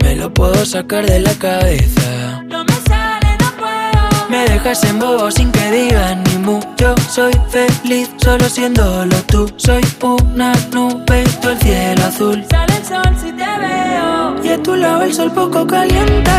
Me 0.03 0.17
lo 0.17 0.33
puedo 0.33 0.65
sacar 0.65 1.05
de 1.05 1.21
la 1.21 1.35
cabeza. 1.35 2.43
No 2.47 2.65
me 2.65 2.73
sale, 2.89 3.37
no 3.41 3.51
puedo. 3.59 4.29
Me 4.31 4.49
dejas 4.49 4.85
en 4.85 4.99
bobo 4.99 5.31
sin 5.31 5.53
que 5.53 5.71
digan 5.71 6.25
ni 6.25 6.39
mu. 6.39 6.61
Yo 6.79 6.95
soy 7.11 7.33
feliz 7.51 8.09
solo 8.17 8.49
siéndolo 8.49 9.17
tú. 9.27 9.53
Soy 9.59 9.83
una 10.01 10.55
nube, 10.73 11.25
tú 11.43 11.51
el 11.51 11.59
cielo 11.59 12.05
azul. 12.07 12.43
Sale 12.49 12.75
el 12.75 12.85
sol 12.87 13.17
si 13.21 13.33
te 13.33 13.45
veo. 13.45 14.45
Y 14.45 14.49
a 14.49 14.63
tu 14.63 14.77
lado 14.77 15.03
el 15.03 15.13
sol 15.13 15.31
poco 15.33 15.67
caliente 15.67 16.31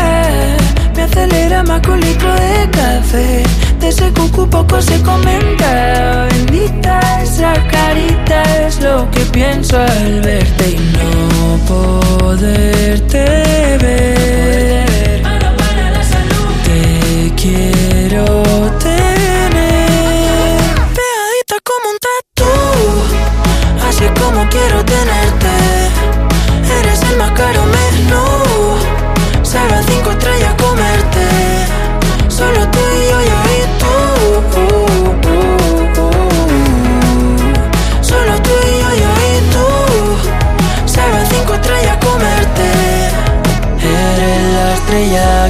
Me 0.96 1.02
acelera 1.02 1.62
más 1.62 1.80
que 1.80 1.90
un 1.90 2.00
litro 2.00 2.34
de 2.34 2.70
café 2.72 3.69
De 3.80 3.88
ese 3.88 4.12
cucu 4.12 4.48
poco 4.48 4.80
se 4.82 5.00
comenta. 5.02 6.28
Bendita 6.30 7.22
esa 7.22 7.54
carita 7.68 8.42
es 8.66 8.80
lo 8.80 9.10
que 9.10 9.20
pienso 9.32 9.78
al 9.78 10.20
verte 10.20 10.70
Y 10.70 10.78
no 10.98 11.56
poderte 11.66 13.24
ver. 13.80 15.22
Te 16.64 17.32
quiero 17.40 18.42
tener. 18.78 20.58
Pegadita 20.98 21.56
como 21.64 21.86
un 21.90 21.98
tatu 22.06 22.52
Así 23.88 24.04
como 24.20 24.46
quiero 24.50 24.84
tenerte. 24.84 25.54
Eres 26.80 27.02
el 27.10 27.16
más 27.16 27.30
caro 27.32 27.64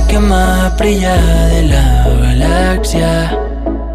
que 0.09 0.19
más 0.19 0.77
brilla 0.79 1.17
de 1.49 1.63
la 1.65 2.09
galaxia. 2.21 3.39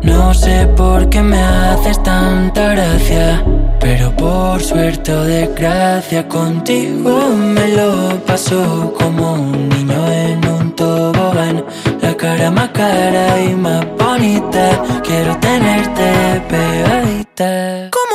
No 0.05 0.33
sé 0.33 0.67
por 0.77 1.09
qué 1.09 1.21
me 1.23 1.41
haces 1.41 2.01
tanta 2.03 2.73
gracia 2.73 3.43
Pero 3.79 4.15
por 4.15 4.61
suerte 4.61 5.11
o 5.11 5.23
desgracia 5.23 6.27
contigo 6.27 7.29
me 7.35 7.69
lo 7.69 8.23
paso 8.23 8.93
como 8.95 9.33
un 9.33 9.69
niño 9.69 10.11
en 10.11 10.47
un 10.47 10.75
tobogán. 10.75 11.65
La 12.01 12.15
cara 12.15 12.51
más 12.51 12.69
cara 12.69 13.41
y 13.41 13.55
más 13.55 13.83
bonita 13.97 14.83
Quiero 15.03 15.35
tenerte 15.37 16.41
pegadita. 16.49 17.89
Como 17.89 18.14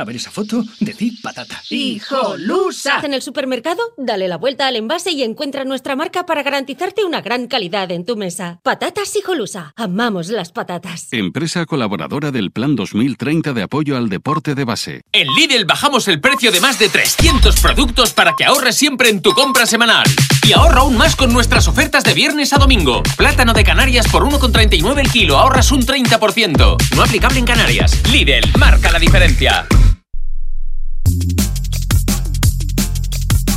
A 0.00 0.04
ver 0.04 0.16
esa 0.16 0.30
foto, 0.30 0.64
decid 0.80 1.12
patata. 1.22 1.60
¡Hijolusa! 1.68 3.00
En 3.02 3.12
el 3.12 3.20
supermercado, 3.20 3.82
dale 3.98 4.28
la 4.28 4.38
vuelta 4.38 4.66
al 4.66 4.76
envase 4.76 5.10
y 5.12 5.22
encuentra 5.22 5.64
nuestra 5.64 5.94
marca 5.94 6.24
para 6.24 6.42
garantizarte 6.42 7.04
una 7.04 7.20
gran 7.20 7.48
calidad 7.48 7.90
en 7.90 8.06
tu 8.06 8.16
mesa. 8.16 8.60
Patatas 8.62 9.14
Hijolusa. 9.14 9.74
Amamos 9.76 10.28
las 10.28 10.52
patatas. 10.52 11.08
Empresa 11.12 11.66
colaboradora 11.66 12.30
del 12.30 12.50
Plan 12.50 12.76
2030 12.76 13.52
de 13.52 13.62
apoyo 13.62 13.98
al 13.98 14.08
deporte 14.08 14.54
de 14.54 14.64
base. 14.64 15.02
En 15.12 15.26
Lidl 15.34 15.66
bajamos 15.66 16.08
el 16.08 16.18
precio 16.18 16.50
de 16.50 16.62
más 16.62 16.78
de 16.78 16.88
300 16.88 17.60
productos 17.60 18.14
para 18.14 18.34
que 18.38 18.46
ahorres 18.46 18.76
siempre 18.76 19.10
en 19.10 19.20
tu 19.20 19.32
compra 19.32 19.66
semanal. 19.66 20.06
Y 20.48 20.54
ahorra 20.54 20.80
aún 20.80 20.96
más 20.96 21.14
con 21.14 21.30
nuestras 21.30 21.68
ofertas 21.68 22.04
de 22.04 22.14
viernes 22.14 22.54
a 22.54 22.56
domingo. 22.56 23.02
Plátano 23.18 23.52
de 23.52 23.64
Canarias 23.64 24.08
por 24.08 24.24
1,39 24.24 24.98
el 24.98 25.10
kilo, 25.10 25.36
ahorras 25.36 25.70
un 25.72 25.82
30%. 25.84 26.76
No 26.96 27.02
aplicable 27.02 27.38
en 27.38 27.44
Canarias. 27.44 28.00
Lidl, 28.10 28.50
marca 28.58 28.90
la 28.90 28.98
diferencia. 28.98 29.66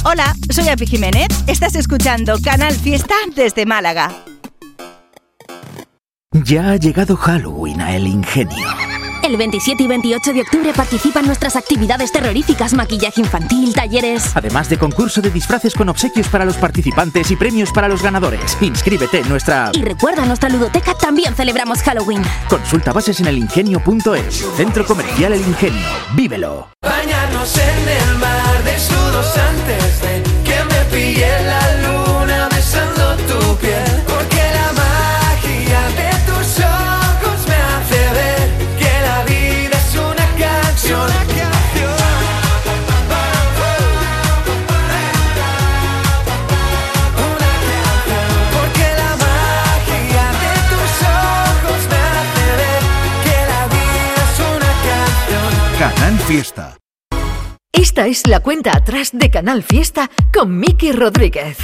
Hola, 0.06 0.36
soy 0.50 0.68
Api 0.70 0.86
Jiménez. 0.86 1.28
Estás 1.48 1.76
escuchando 1.76 2.36
Canal 2.44 2.74
Fiesta 2.74 3.16
desde 3.36 3.66
Málaga. 3.66 4.12
Ya 6.34 6.72
ha 6.72 6.76
llegado 6.76 7.16
Halloween 7.16 7.80
a 7.80 7.96
El 7.96 8.08
Ingenio. 8.08 8.93
El 9.24 9.38
27 9.38 9.82
y 9.82 9.88
28 9.88 10.34
de 10.34 10.42
octubre 10.42 10.74
participa 10.74 11.22
en 11.22 11.28
nuestras 11.28 11.56
actividades 11.56 12.12
terroríficas, 12.12 12.74
maquillaje 12.74 13.22
infantil, 13.22 13.74
talleres. 13.74 14.36
Además 14.36 14.68
de 14.68 14.78
concurso 14.78 15.22
de 15.22 15.32
disfraces 15.32 15.74
con 15.74 15.88
obsequios 15.88 16.28
para 16.28 16.44
los 16.44 16.58
participantes 16.58 17.32
y 17.32 17.38
premios 17.38 17.72
para 17.72 17.88
los 17.88 18.04
ganadores. 18.04 18.58
Inscríbete 18.60 19.20
en 19.20 19.30
nuestra... 19.30 19.72
Y 19.74 19.82
recuerda, 19.82 20.24
en 20.24 20.28
nuestra 20.28 20.50
ludoteca 20.50 20.94
también 20.96 21.34
celebramos 21.36 21.82
Halloween. 21.84 22.22
Consulta 22.50 22.92
bases 22.92 23.22
en 23.22 23.28
elingenio.es. 23.28 24.46
Centro 24.58 24.86
Comercial 24.86 25.32
El 25.32 25.42
Ingenio. 25.42 25.88
¡Vívelo! 26.16 26.68
Bañarnos 26.82 27.58
en 27.58 27.90
el 27.90 28.18
mar 28.18 28.64
desnudos 28.66 29.38
antes 29.38 30.02
de 30.02 30.24
que 30.44 30.64
me 30.66 30.86
pille 30.92 31.44
la 31.46 31.73
Fiesta. 56.26 56.78
Esta 57.74 58.08
es 58.08 58.28
la 58.28 58.40
cuenta 58.40 58.72
atrás 58.76 59.10
de 59.12 59.30
Canal 59.30 59.62
Fiesta 59.62 60.10
con 60.34 60.58
Miki 60.58 60.92
Rodríguez. 60.92 61.58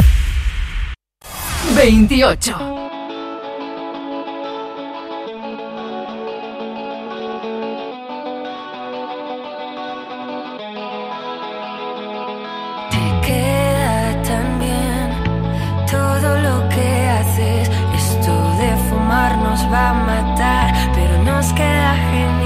28. 1.75 2.79
va 19.71 19.89
a 19.89 19.93
matar, 19.93 20.73
pero 20.95 21.23
nos 21.23 21.53
queda 21.53 21.95
gente. 22.11 22.38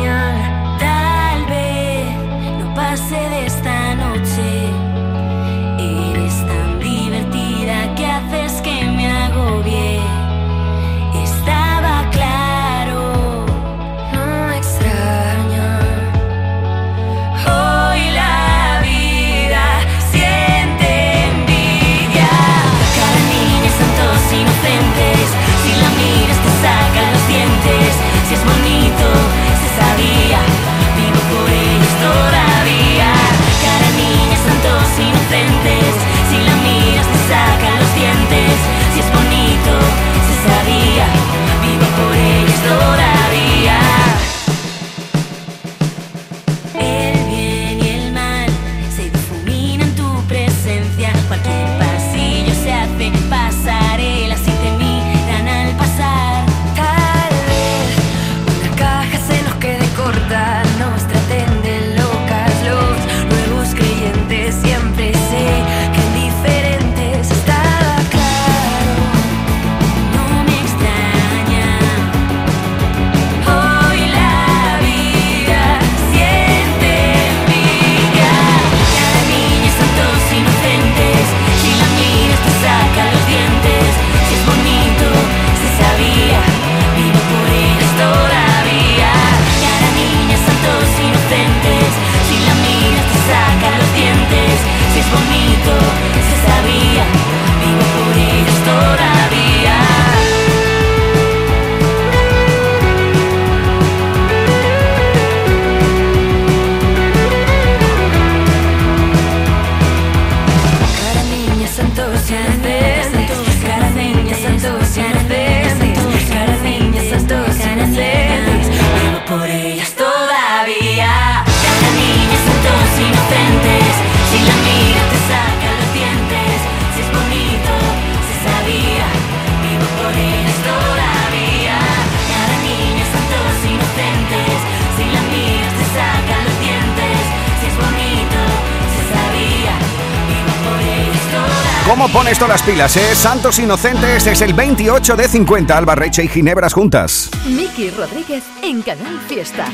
¿Cómo 142.03 142.15
pones 142.15 142.37
todas 142.37 142.59
las 142.59 142.63
pilas, 142.63 142.97
eh? 142.97 143.15
Santos 143.15 143.59
Inocentes 143.59 144.27
es 144.27 144.41
el 144.41 144.53
28 144.53 145.15
de 145.15 145.25
50, 145.25 145.77
Alba 145.77 145.95
y 146.05 146.27
Ginebras 146.27 146.73
juntas. 146.73 147.29
Miki 147.45 147.91
Rodríguez 147.91 148.43
en 148.61 148.81
Canal 148.81 149.21
Fiesta. 149.21 149.67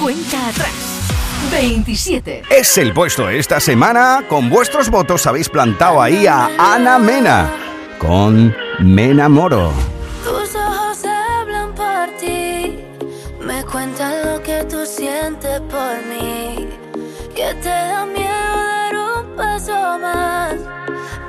Cuenta 0.00 0.46
atrás. 0.46 0.70
27. 1.50 2.44
Es 2.50 2.78
el 2.78 2.94
puesto 2.94 3.28
esta 3.28 3.58
semana. 3.58 4.24
Con 4.28 4.48
vuestros 4.48 4.90
votos 4.90 5.26
habéis 5.26 5.48
plantado 5.48 6.00
ahí 6.00 6.24
a 6.28 6.50
Ana 6.56 7.00
Mena 7.00 7.52
con 7.98 8.54
Mena 8.78 9.28
Moro. 9.28 9.72
Tus 10.22 10.54
ojos 10.54 10.98
hablan 11.04 11.74
por 11.74 12.16
ti, 12.20 12.78
me 13.44 13.64
cuentan 13.64 14.12
lo 14.24 14.40
que 14.40 14.62
tú 14.70 14.86
sientes 14.86 15.60
por 15.62 15.96
mí, 16.06 16.68
que 17.34 17.52
te 17.60 17.68
da 17.68 18.06
miedo 18.06 18.28
dar 18.30 18.94
un 18.94 19.36
paso 19.36 19.98
más 19.98 20.81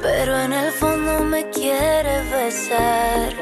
pero 0.03 0.37
en 0.37 0.51
el 0.51 0.71
fondo 0.71 1.23
me 1.23 1.49
quiere 1.49 2.21
besar. 2.29 3.33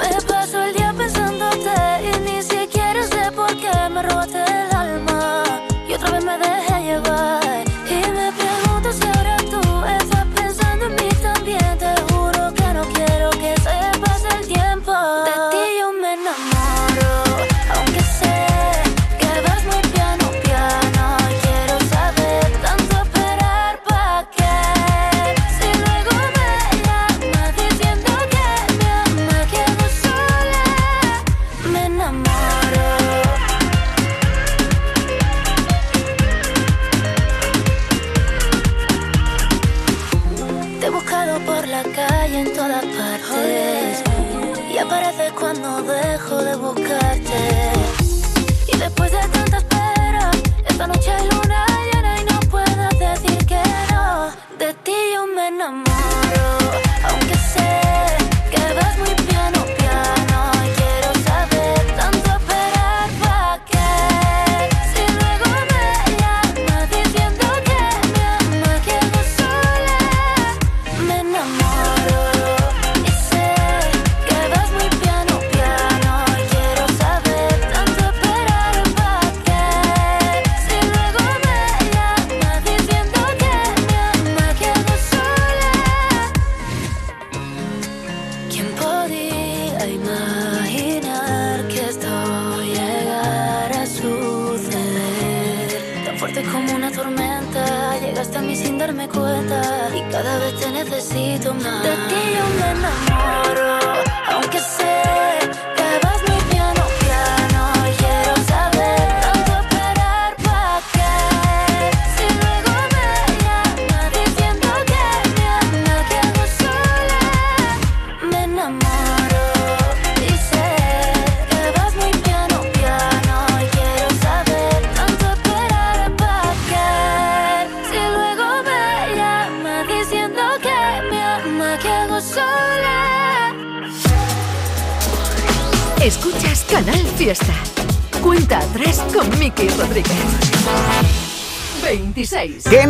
Me 0.00 0.22
paso 0.22 0.62
el 0.62 0.72
día 0.72 0.94
pensándote 0.96 1.76
y 2.08 2.12
ni 2.20 2.42
siquiera 2.42 3.02
sé 3.02 3.32
por 3.32 3.48
qué 3.48 3.72
me 3.90 4.02
robaste 4.02 4.45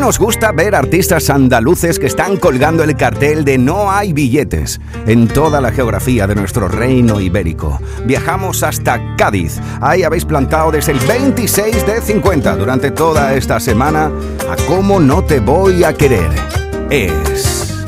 nos 0.07 0.21
gusta 0.21 0.53
ver 0.53 0.77
artistas 0.77 1.31
andaluces 1.31 1.99
que 1.99 2.07
están 2.07 2.37
colgando 2.37 2.85
el 2.85 2.97
cartel 2.97 3.45
de 3.45 3.59
No 3.59 3.91
hay 3.91 4.13
billetes 4.13 4.81
en 5.05 5.27
toda 5.27 5.61
la 5.61 5.73
geografía 5.73 6.29
de 6.29 6.37
nuestro 6.37 6.69
reino 6.69 7.21
ibérico? 7.21 7.81
Viajamos 8.05 8.63
hasta 8.63 9.17
Cádiz. 9.17 9.59
Ahí 9.81 10.05
habéis 10.05 10.25
plantado 10.25 10.71
desde 10.71 10.93
el 10.93 11.01
26 11.01 11.85
de 11.85 12.01
50 12.01 12.55
durante 12.55 12.93
toda 12.93 13.35
esta 13.35 13.59
semana 13.59 14.13
a 14.49 14.55
cómo 14.69 15.01
no 15.01 15.25
te 15.25 15.41
voy 15.41 15.83
a 15.83 15.93
querer. 15.93 16.31
Es 16.89 17.85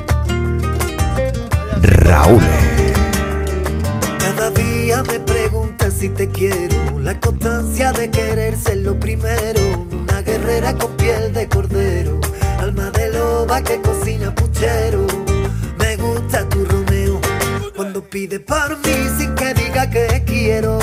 Raúl. 1.80 2.57
Me 15.78 15.96
gusta 15.96 16.48
tu 16.48 16.64
Romeo, 16.64 17.20
cuando 17.76 18.02
pide 18.02 18.40
por 18.40 18.76
mí 18.78 19.08
sin 19.16 19.34
que 19.36 19.54
diga 19.54 19.88
que 19.88 20.24
quiero, 20.26 20.78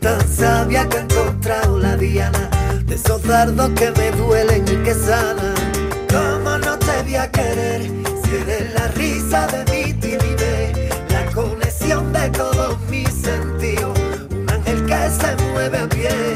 tan 0.00 0.20
sabia 0.28 0.88
que 0.88 0.98
he 0.98 1.00
encontrado 1.00 1.78
la 1.78 1.96
diana, 1.96 2.48
de 2.84 2.94
esos 2.94 3.22
dardos 3.24 3.70
que 3.70 3.90
me 3.90 4.12
duelen 4.12 4.64
y 4.68 4.76
que 4.84 4.94
sanan. 4.94 5.54
¿Cómo 6.08 6.58
no 6.58 6.78
te 6.78 7.02
voy 7.02 7.16
a 7.16 7.30
querer 7.30 7.82
si 8.22 8.36
eres 8.36 8.74
la 8.74 8.88
risa 8.88 9.46
de 9.48 9.64
mi 9.72 9.92
timidez, 9.94 10.90
la 11.10 11.26
conexión 11.34 12.12
de 12.12 12.30
todos 12.30 12.78
mis 12.88 13.08
sentidos, 13.08 13.98
un 14.30 14.48
ángel 14.48 14.86
que 14.86 15.10
se 15.10 15.44
mueve 15.52 15.78
a? 15.78 16.35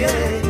mueve 0.00 0.49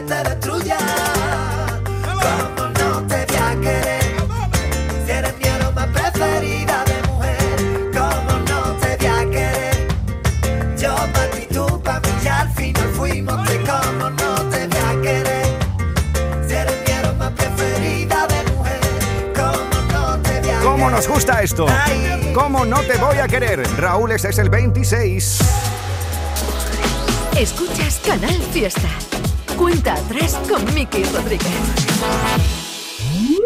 que 0.00 0.06
te 0.06 0.28
destruya. 0.28 0.78
¿Cómo 2.04 2.68
no 2.68 3.06
te 3.06 3.26
voy 3.26 3.36
a 3.36 3.60
querer? 3.60 4.02
Si 5.04 5.10
eres 5.10 5.38
mi 5.38 5.48
aroma 5.48 5.86
preferida 5.92 6.84
de 6.84 7.08
mujer, 7.08 7.90
¿cómo 7.92 8.38
no 8.48 8.76
te 8.76 8.96
voy 8.96 9.06
a 9.06 9.30
querer? 9.30 9.88
Yo 10.78 10.94
para 11.12 11.30
ti, 11.30 11.46
tú 11.52 11.82
para 11.82 12.00
mí, 12.00 12.08
y 12.22 12.28
al 12.28 12.50
final 12.52 12.88
fuimos 12.94 13.48
de 13.48 13.60
cómo 13.60 14.10
no 14.10 14.34
te 14.50 14.66
voy 14.68 14.78
a 14.78 15.02
querer. 15.02 15.46
Si 16.46 16.54
eres 16.54 16.76
mi 16.86 16.92
aroma 16.92 17.30
preferida 17.30 18.26
de 18.26 18.52
mujer, 18.52 18.80
¿cómo 19.34 19.82
no 19.92 20.18
te 20.22 20.40
voy 20.40 20.50
a 20.50 20.60
¿Cómo 20.60 20.90
nos 20.90 21.08
gusta 21.08 21.42
esto? 21.42 21.66
¿Cómo 22.34 22.64
no 22.64 22.80
te 22.82 22.96
voy 22.96 23.18
a 23.18 23.28
querer? 23.28 23.68
Raúl, 23.76 24.12
ese 24.12 24.30
es 24.30 24.38
el 24.38 24.48
26. 24.48 25.40
Escuchas 27.36 28.00
Canal 28.04 28.40
Fiesta. 28.52 28.88
Cuenta 29.60 29.92
atrás 29.92 30.40
con 30.48 30.64
Miki 30.72 31.04
Rodríguez. 31.04 31.46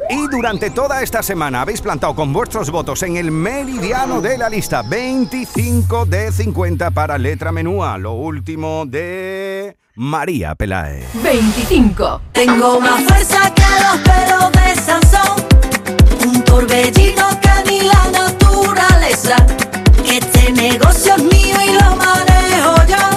Y 0.09 0.29
durante 0.29 0.71
toda 0.71 1.03
esta 1.03 1.25
semana 1.25 1.62
habéis 1.62 1.81
plantado 1.81 2.15
con 2.15 2.33
vuestros 2.33 2.71
votos 2.71 3.03
en 3.03 3.17
el 3.17 3.33
meridiano 3.33 4.21
de 4.21 4.39
la 4.39 4.49
lista 4.49 4.83
25 4.83 6.07
de 6.07 6.31
50 6.31 6.93
para 6.93 7.19
letra 7.19 7.51
menúa. 7.51 7.99
Lo 7.99 8.12
último 8.12 8.85
de 8.87 9.77
María 9.97 10.55
Pelae. 10.55 11.05
25. 11.15 12.21
Tengo 12.31 12.79
más 12.79 13.03
fuerza 13.03 13.53
que 13.53 13.62
los 13.83 13.97
pelos 14.03 14.53
de 14.53 14.81
Sansón, 14.81 15.45
un 16.29 16.45
torbellino 16.45 17.27
que 17.41 17.71
ni 17.71 17.81
la 17.81 18.09
naturaleza. 18.12 19.35
Este 20.07 20.53
negocio 20.53 21.17
es 21.17 21.23
mío 21.25 21.57
y 21.61 21.73
lo 21.73 21.97
manejo 21.97 22.87
yo. 22.87 23.14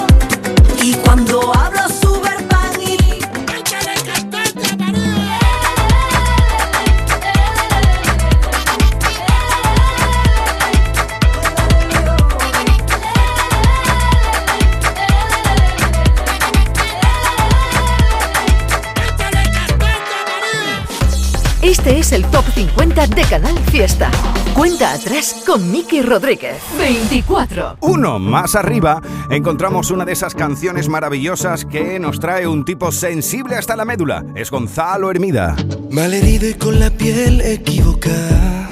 Es 22.08 22.12
el 22.12 22.24
Top 22.30 22.44
50 22.54 23.06
de 23.08 23.22
Canal 23.22 23.58
Fiesta. 23.70 24.10
Cuenta 24.54 24.92
atrás 24.92 25.42
con 25.46 25.70
Miki 25.70 26.00
Rodríguez. 26.00 26.56
24. 26.78 27.78
Uno 27.80 28.18
más 28.18 28.54
arriba 28.54 29.02
encontramos 29.30 29.90
una 29.90 30.06
de 30.06 30.12
esas 30.12 30.34
canciones 30.34 30.88
maravillosas 30.88 31.66
que 31.66 31.98
nos 31.98 32.18
trae 32.18 32.46
un 32.46 32.64
tipo 32.64 32.92
sensible 32.92 33.56
hasta 33.56 33.76
la 33.76 33.84
médula. 33.84 34.24
Es 34.34 34.50
Gonzalo 34.50 35.10
Hermida. 35.10 35.54
Malherido 35.90 36.48
y 36.48 36.54
con 36.54 36.80
la 36.80 36.90
piel 36.90 37.42
equivocada. 37.42 38.70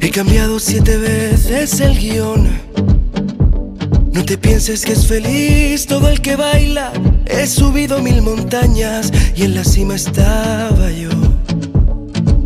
He 0.00 0.10
cambiado 0.10 0.58
siete 0.58 0.98
veces 0.98 1.80
el 1.80 1.98
guion. 1.98 2.48
No 4.12 4.24
te 4.24 4.36
pienses 4.36 4.84
que 4.84 4.92
es 4.92 5.06
feliz 5.06 5.86
todo 5.86 6.08
el 6.08 6.20
que 6.20 6.36
baila. 6.36 6.92
He 7.26 7.46
subido 7.46 8.02
mil 8.02 8.22
montañas 8.22 9.10
y 9.34 9.44
en 9.44 9.54
la 9.54 9.64
cima 9.64 9.94
estaba 9.94 10.90
yo. 10.90 11.05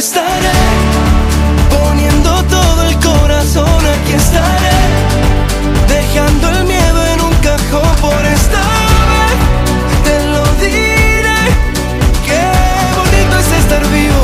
estaré 0.00 0.58
poniendo 1.68 2.30
todo 2.44 2.84
el 2.88 2.96
corazón, 3.00 3.84
aquí 3.86 4.12
estaré 4.14 4.78
dejando 5.88 6.48
el 6.48 6.64
miedo 6.64 7.06
en 7.12 7.20
un 7.20 7.34
cajón 7.48 7.94
por 8.00 8.24
esta 8.24 8.62
vez. 9.10 9.38
Te 10.06 10.16
lo 10.32 10.44
diré, 10.64 11.40
qué 12.26 12.42
bonito 12.96 13.34
es 13.42 13.48
estar 13.62 13.82
vivo 13.98 14.22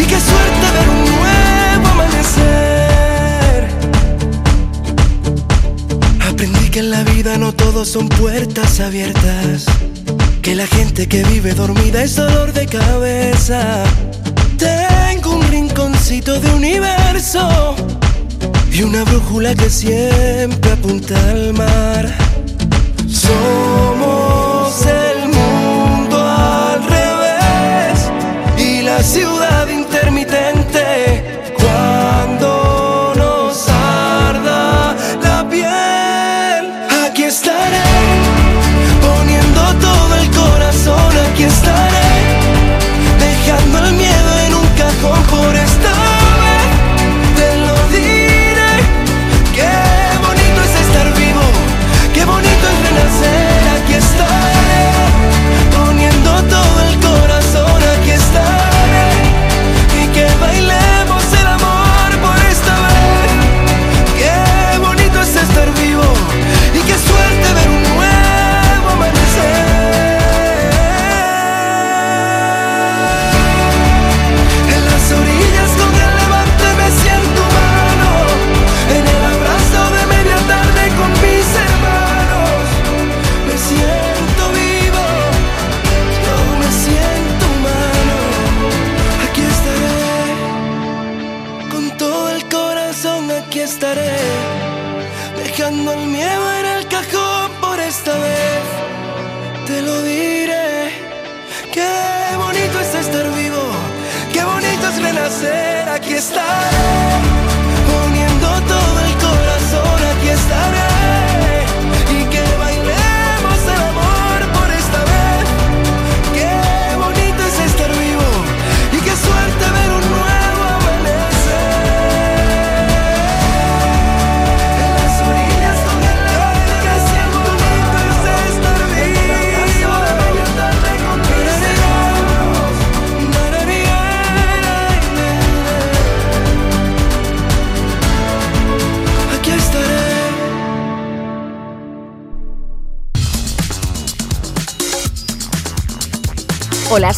y 0.00 0.02
qué 0.02 0.18
suerte 0.18 0.66
ver 0.76 0.88
un 0.96 1.04
nuevo 1.14 1.86
amanecer. 1.94 3.60
Aprendí 6.28 6.70
que 6.70 6.80
en 6.80 6.90
la 6.90 7.04
vida 7.04 7.38
no 7.38 7.52
todos 7.52 7.88
son 7.88 8.08
puertas 8.08 8.80
abiertas. 8.80 9.66
Que 10.42 10.56
la 10.56 10.66
gente 10.66 11.06
que 11.06 11.22
vive 11.22 11.54
dormida 11.54 12.02
es 12.02 12.16
dolor 12.16 12.52
de 12.52 12.66
cabeza 12.66 13.84
un 15.34 15.42
rinconcito 15.50 16.38
de 16.40 16.50
universo 16.50 17.74
y 18.70 18.82
una 18.82 19.04
brújula 19.04 19.54
que 19.54 19.68
siempre 19.68 20.72
apunta 20.72 21.14
al 21.30 21.52
mar. 21.52 22.12
Somos 23.08 24.86
el 24.86 25.28
mundo 25.28 26.16
al 26.20 26.82
revés 26.84 28.10
y 28.58 28.82
la 28.82 29.02
ciudad 29.02 29.68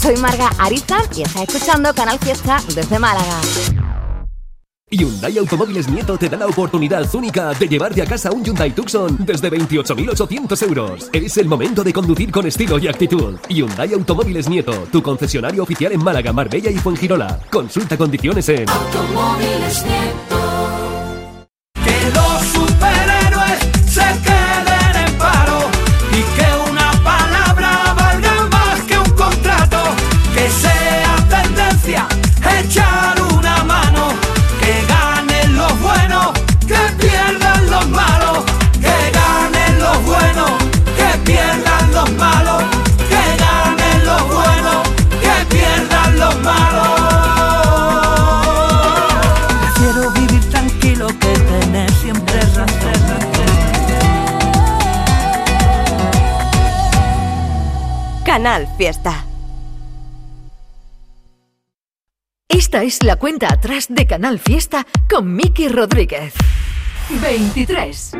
soy 0.07 0.17
Marga 0.19 0.49
Ariza 0.59 0.99
y 1.17 1.23
estás 1.23 1.49
escuchando 1.49 1.93
Canal 1.93 2.19
Fiesta 2.21 2.59
desde 2.75 2.97
Málaga. 2.99 3.41
Hyundai 4.89 5.37
Automóviles 5.39 5.89
Nieto 5.89 6.17
te 6.17 6.29
da 6.29 6.37
la 6.37 6.47
oportunidad 6.47 7.13
única 7.13 7.53
de 7.55 7.67
llevarte 7.67 8.03
a 8.03 8.07
casa 8.07 8.31
un 8.31 8.45
Hyundai 8.45 8.71
Tucson 8.71 9.17
desde 9.27 9.51
28.800 9.51 10.63
euros. 10.63 11.11
Es 11.13 11.37
el 11.39 11.49
momento 11.49 11.83
de 11.83 11.93
conducir 11.93 12.31
con 12.31 12.47
estilo 12.47 12.79
y 12.79 12.87
actitud. 12.87 13.37
Hyundai 13.49 13.95
Automóviles 13.95 14.49
Nieto, 14.49 14.87
tu 14.93 15.03
concesionario 15.03 15.65
oficial 15.65 15.91
en 15.91 16.05
Málaga, 16.05 16.33
Marbella 16.33 16.71
y 16.71 16.77
Fuengirola. 16.77 17.41
Consulta 17.51 17.97
condiciones 17.97 18.49
en 18.49 18.67
Que 18.67 20.26
Canal 58.47 58.69
Fiesta. 58.79 59.25
Esta 62.49 62.85
es 62.85 63.03
la 63.03 63.17
cuenta 63.17 63.53
atrás 63.53 63.87
de 63.89 64.07
Canal 64.07 64.39
Fiesta 64.39 64.87
con 65.11 65.35
Miki 65.35 65.67
Rodríguez. 65.67 66.33
23. 67.21 68.13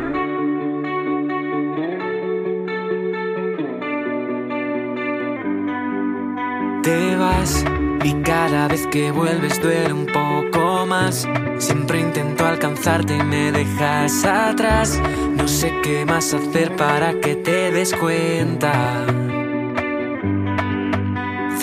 Te 6.83 7.17
vas 7.17 7.65
y 8.03 8.13
cada 8.23 8.67
vez 8.67 8.85
que 8.89 9.13
vuelves 9.13 9.63
duele 9.63 9.93
un 9.93 10.07
poco 10.07 10.87
más. 10.87 11.29
Siempre 11.59 12.01
intento 12.01 12.45
alcanzarte 12.45 13.17
y 13.17 13.23
me 13.23 13.53
dejas 13.53 14.25
atrás. 14.25 15.01
No 15.37 15.47
sé 15.47 15.73
qué 15.85 16.05
más 16.05 16.35
hacer 16.35 16.75
para 16.75 17.21
que 17.21 17.37
te 17.37 17.71
des 17.71 17.95
cuenta 17.95 19.07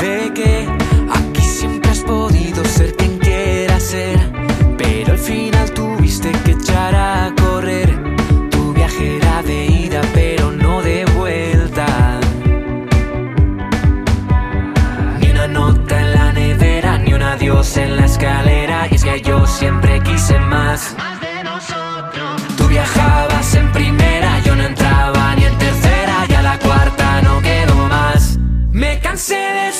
de 0.03 0.33
que 0.33 0.67
aquí 1.13 1.41
siempre 1.41 1.89
has 1.91 1.99
podido 1.99 2.65
ser 2.65 2.93
quien 2.97 3.17
quieras 3.19 3.83
ser, 3.83 4.19
pero 4.77 5.13
al 5.13 5.17
final 5.17 5.71
tuviste 5.71 6.29
que 6.43 6.51
echar 6.51 6.93
a 6.93 7.33
correr. 7.41 7.89
Tu 8.51 8.73
viaje 8.73 9.15
era 9.15 9.41
de 9.43 9.65
ida, 9.65 10.01
pero 10.13 10.51
no 10.51 10.81
de 10.81 11.05
vuelta. 11.17 11.87
Ni 15.21 15.31
una 15.31 15.47
nota 15.47 16.01
en 16.01 16.11
la 16.11 16.33
nevera, 16.33 16.97
ni 16.97 17.13
un 17.13 17.21
adiós 17.21 17.77
en 17.77 17.95
la 17.95 18.05
escalera. 18.05 18.87
Y 18.91 18.95
es 18.95 19.05
que 19.05 19.21
yo 19.21 19.47
siempre 19.47 20.01
quise 20.01 20.37
más. 20.39 20.97
Tú 22.57 22.67
viajabas 22.67 23.55
en 23.55 23.71
primera, 23.71 24.39
yo 24.45 24.53
no 24.53 24.63
entraba 24.63 25.33
ni 25.37 25.45
en 25.45 25.57
tercera, 25.57 26.15
y 26.27 26.43
la 26.49 26.59
cuarta 26.59 27.21
no 27.21 27.41
quedo 27.41 27.75
más. 27.87 28.37
Me 28.71 28.99
cansé 28.99 29.35
de 29.35 29.72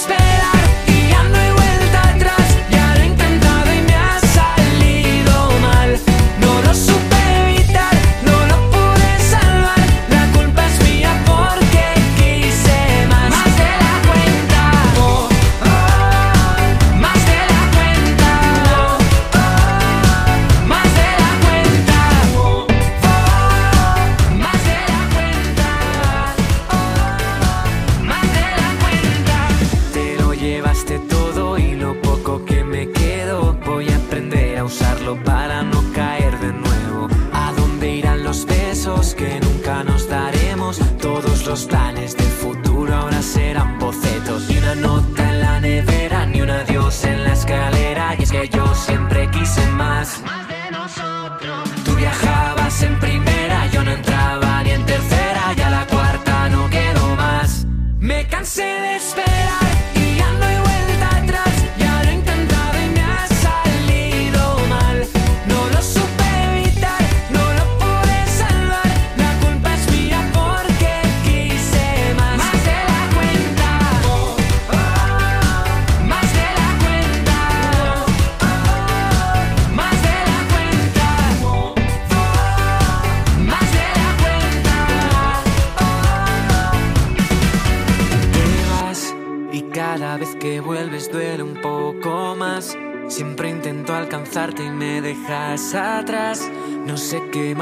Nuestros 41.54 41.93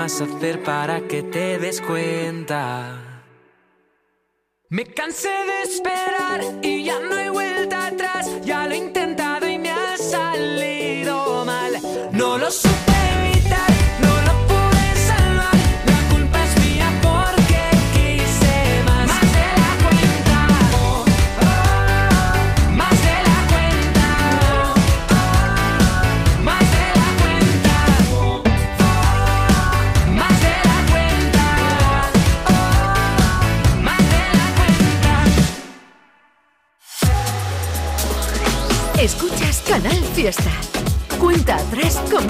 más 0.01 0.19
hacer 0.19 0.63
para 0.63 1.01
que 1.01 1.21
te 1.21 1.59
des 1.59 1.79
cuenta. 1.79 3.00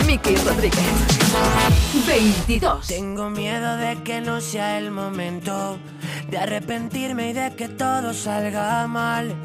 Miki 0.06 0.36
Rodríguez. 0.36 1.22
22. 2.08 2.88
Tengo 2.88 3.30
miedo 3.30 3.78
de 3.78 4.02
que 4.04 4.22
no 4.22 4.42
sea 4.42 4.78
el 4.78 4.92
momento 4.92 5.78
de 6.30 6.38
arrepentirme 6.38 7.30
y 7.30 7.34
de 7.34 7.56
que 7.56 7.68
todo 7.70 8.14
salga 8.14 8.86
mal. 8.88 9.36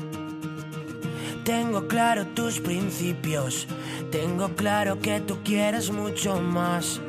Tengo 1.45 1.87
claro 1.87 2.27
tus 2.27 2.59
principios, 2.61 3.69
tengo 4.11 4.49
claro 4.57 5.01
que 5.01 5.21
tú 5.21 5.39
quieres 5.45 5.91
mucho 5.93 6.41
más. 6.41 7.01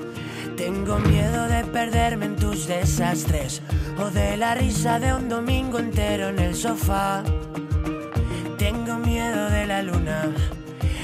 Tengo 0.55 0.99
miedo 0.99 1.47
de 1.47 1.63
perderme 1.65 2.25
en 2.25 2.35
tus 2.35 2.67
desastres 2.67 3.61
o 3.99 4.09
de 4.09 4.37
la 4.37 4.55
risa 4.55 4.99
de 4.99 5.13
un 5.13 5.29
domingo 5.29 5.79
entero 5.79 6.29
en 6.29 6.39
el 6.39 6.55
sofá. 6.55 7.23
Tengo 8.57 8.97
miedo 8.97 9.49
de 9.49 9.67
la 9.67 9.81
luna, 9.83 10.31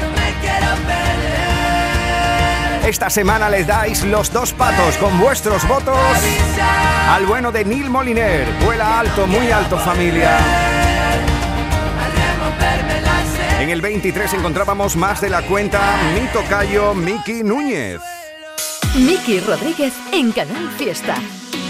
no 0.00 0.10
me 0.10 0.34
quiero 0.40 0.74
perder. 0.86 2.88
Esta 2.88 3.08
semana 3.08 3.48
les 3.48 3.66
dais 3.66 4.04
los 4.04 4.30
dos 4.30 4.52
patos 4.52 4.98
con 4.98 5.18
vuestros 5.18 5.66
votos 5.66 5.96
al 7.08 7.24
bueno 7.24 7.50
de 7.50 7.64
Neil 7.64 7.88
Moliner. 7.88 8.46
Vuela 8.64 9.00
alto, 9.00 9.26
muy 9.26 9.50
alto 9.50 9.78
familia. 9.78 10.36
En 13.60 13.70
el 13.70 13.80
23 13.80 14.34
encontrábamos 14.34 14.94
más 14.96 15.22
de 15.22 15.30
la 15.30 15.40
cuenta 15.40 15.80
mi 16.14 16.26
tocayo 16.28 16.92
Miki 16.94 17.42
Núñez. 17.42 18.02
Miki 18.94 19.40
Rodríguez 19.40 19.92
en 20.12 20.32
Canal 20.32 20.70
Fiesta. 20.76 21.16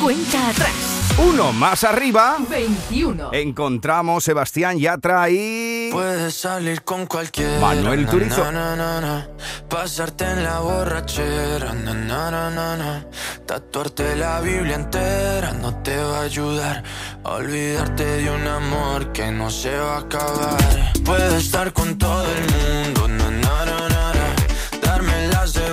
Cuenta 0.02 0.50
atrás. 0.50 0.96
Uno 1.18 1.52
más 1.52 1.82
arriba. 1.82 2.36
21. 2.50 3.30
Encontramos 3.32 4.22
Sebastián 4.22 4.78
Yatra 4.78 5.30
y. 5.30 5.88
Puedes 5.90 6.34
salir 6.34 6.82
con 6.82 7.06
cualquiera. 7.06 7.58
Manuel 7.58 8.06
Turizo. 8.06 8.52
Na, 8.52 8.76
na, 8.76 9.00
na, 9.00 9.28
Pasarte 9.68 10.24
en 10.24 10.44
la 10.44 10.60
borrachera. 10.60 11.72
Na, 11.72 11.94
na, 11.94 12.30
na, 12.30 12.50
na, 12.50 12.76
na. 12.76 13.06
Tatuarte 13.46 14.14
la 14.16 14.40
Biblia 14.40 14.74
entera 14.74 15.52
no 15.52 15.74
te 15.82 15.96
va 15.96 16.18
a 16.18 16.22
ayudar. 16.22 16.82
Olvidarte 17.22 18.04
de 18.04 18.30
un 18.30 18.46
amor 18.46 19.12
que 19.12 19.30
no 19.32 19.50
se 19.50 19.74
va 19.76 19.96
a 19.96 20.00
acabar. 20.00 20.58
Puedes 21.04 21.44
estar 21.44 21.72
con 21.72 21.96
todo 21.96 22.24
el 22.24 22.42
mundo. 22.52 23.08
Na, 23.08 23.30
na, 23.30 23.64
na, 23.64 23.88
na, 23.88 24.12
na. 24.12 24.36
Darme 24.82 25.28
las 25.28 25.54
de 25.54 25.72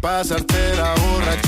Pasarte 0.00 0.76
la 0.76 0.94
borrachera, 0.94 1.47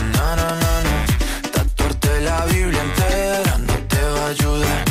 na, 0.21 0.47
na, 0.61 0.73
na. 0.87 0.95
Tatuarte 1.53 2.21
la 2.21 2.45
Biblia 2.45 2.81
entera 2.87 3.57
no 3.67 3.75
te 3.91 4.01
va 4.13 4.25
a 4.25 4.29
ayudar. 4.29 4.90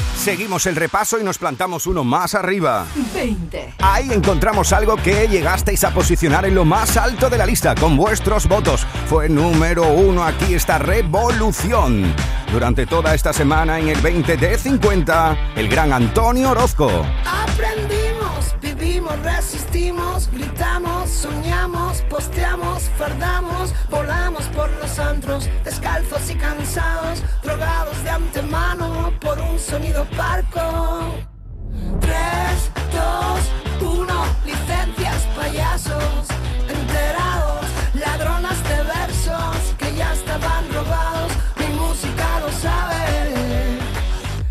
Seguimos 0.21 0.67
el 0.67 0.75
repaso 0.75 1.19
y 1.19 1.23
nos 1.23 1.39
plantamos 1.39 1.87
uno 1.87 2.03
más 2.03 2.35
arriba. 2.35 2.85
20. 3.15 3.73
Ahí 3.79 4.11
encontramos 4.13 4.71
algo 4.71 4.95
que 4.95 5.27
llegasteis 5.27 5.83
a 5.83 5.91
posicionar 5.95 6.45
en 6.45 6.53
lo 6.53 6.63
más 6.63 6.95
alto 6.95 7.27
de 7.27 7.39
la 7.39 7.45
lista 7.47 7.73
con 7.73 7.97
vuestros 7.97 8.47
votos. 8.47 8.85
Fue 9.07 9.27
número 9.27 9.91
uno 9.91 10.23
aquí 10.23 10.53
esta 10.53 10.77
revolución. 10.77 12.13
Durante 12.51 12.85
toda 12.85 13.15
esta 13.15 13.33
semana 13.33 13.79
en 13.79 13.89
el 13.89 13.99
20 13.99 14.37
de 14.37 14.59
50, 14.59 15.53
el 15.55 15.67
gran 15.67 15.91
Antonio 15.91 16.51
Orozco. 16.51 16.91
Aprendimos, 17.25 18.10
vivimos, 18.81 19.19
resistimos, 19.19 20.29
gritamos, 20.31 21.09
soñamos, 21.09 22.01
posteamos, 22.09 22.89
fardamos, 22.97 23.73
volamos 23.89 24.45
por 24.47 24.69
los 24.81 24.97
antros, 24.97 25.47
descalzos 25.63 26.29
y 26.31 26.35
cansados, 26.35 27.21
drogados 27.43 28.03
de 28.03 28.09
antemano 28.09 29.13
por 29.21 29.39
un 29.39 29.59
sonido 29.59 30.03
parco. 30.17 31.13
3, 31.99 32.15
2, 33.81 33.97
1, 33.99 34.25
licencias, 34.45 35.27
payasos, 35.35 36.27
enterados, 36.67 37.65
ladronas 37.93 38.63
de 38.63 38.83
versos 38.83 39.75
que 39.77 39.95
ya 39.95 40.11
estaban 40.13 40.73
robados, 40.73 41.31
mi 41.57 41.67
música 41.75 42.39
lo 42.39 42.51
sabe, 42.51 43.79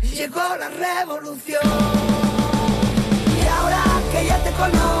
llegó 0.01 0.55
la 0.57 0.69
revolución. 0.69 2.00
Que 4.61 5.00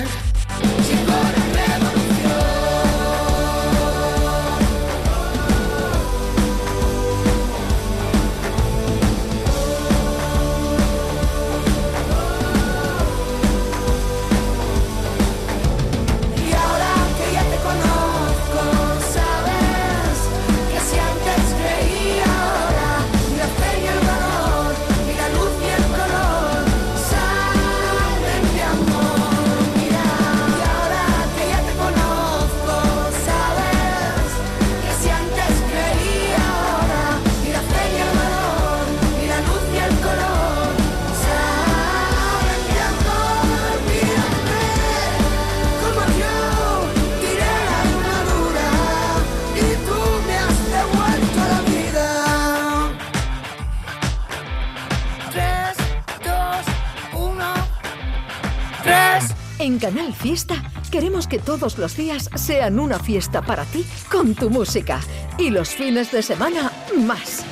Fiesta 60.21 60.71
queremos 60.91 61.25
que 61.25 61.39
todos 61.39 61.79
los 61.79 61.97
días 61.97 62.29
sean 62.35 62.79
una 62.79 62.99
fiesta 62.99 63.41
para 63.41 63.65
ti 63.65 63.83
con 64.11 64.35
tu 64.35 64.51
música 64.51 64.99
y 65.39 65.49
los 65.49 65.69
fines 65.69 66.11
de 66.11 66.21
semana 66.21 66.71
más. 66.95 67.43